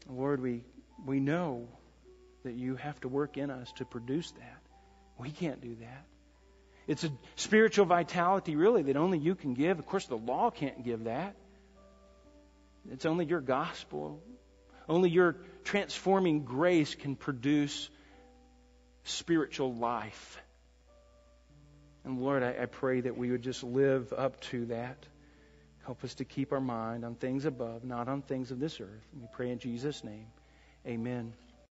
Lord, 0.10 0.42
we, 0.42 0.64
we 1.06 1.20
know 1.20 1.68
that 2.44 2.54
you 2.54 2.76
have 2.76 3.00
to 3.02 3.08
work 3.08 3.38
in 3.38 3.50
us 3.50 3.72
to 3.78 3.86
produce 3.86 4.30
that. 4.32 4.62
We 5.18 5.32
can't 5.32 5.62
do 5.62 5.76
that. 5.80 6.06
It's 6.88 7.04
a 7.06 7.12
spiritual 7.38 7.86
vitality, 7.86 8.56
really, 8.56 8.84
that 8.84 8.98
only 8.98 9.18
you 9.18 9.36
can 9.36 9.54
give. 9.54 9.80
Of 9.80 9.86
course, 9.86 10.06
the 10.08 10.18
law 10.18 10.52
can't 10.52 10.84
give 10.84 11.06
that. 11.06 11.36
It's 12.92 13.06
only 13.06 13.26
your 13.26 13.40
gospel. 13.40 14.22
Only 14.90 15.10
your 15.10 15.38
transforming 15.64 16.44
grace 16.44 16.94
can 16.94 17.16
produce 17.16 17.90
spiritual 19.06 19.74
life. 19.74 20.42
And 22.06 22.22
Lord, 22.22 22.44
I, 22.44 22.64
I 22.64 22.66
pray 22.66 23.02
that 23.02 23.18
we 23.18 23.32
would 23.32 23.42
just 23.42 23.64
live 23.64 24.14
up 24.14 24.40
to 24.42 24.66
that. 24.66 24.98
Help 25.86 26.04
us 26.04 26.14
to 26.16 26.26
keep 26.26 26.54
our 26.54 26.62
mind 26.62 27.04
on 27.04 27.16
things 27.16 27.46
above, 27.46 27.84
not 27.84 28.08
on 28.08 28.22
things 28.22 28.52
of 28.52 28.60
this 28.60 28.80
earth. 28.80 29.08
We 29.20 29.28
pray 29.34 29.52
in 29.52 29.60
Jesus' 29.60 30.04
name. 30.04 30.28
Amen. 30.88 31.34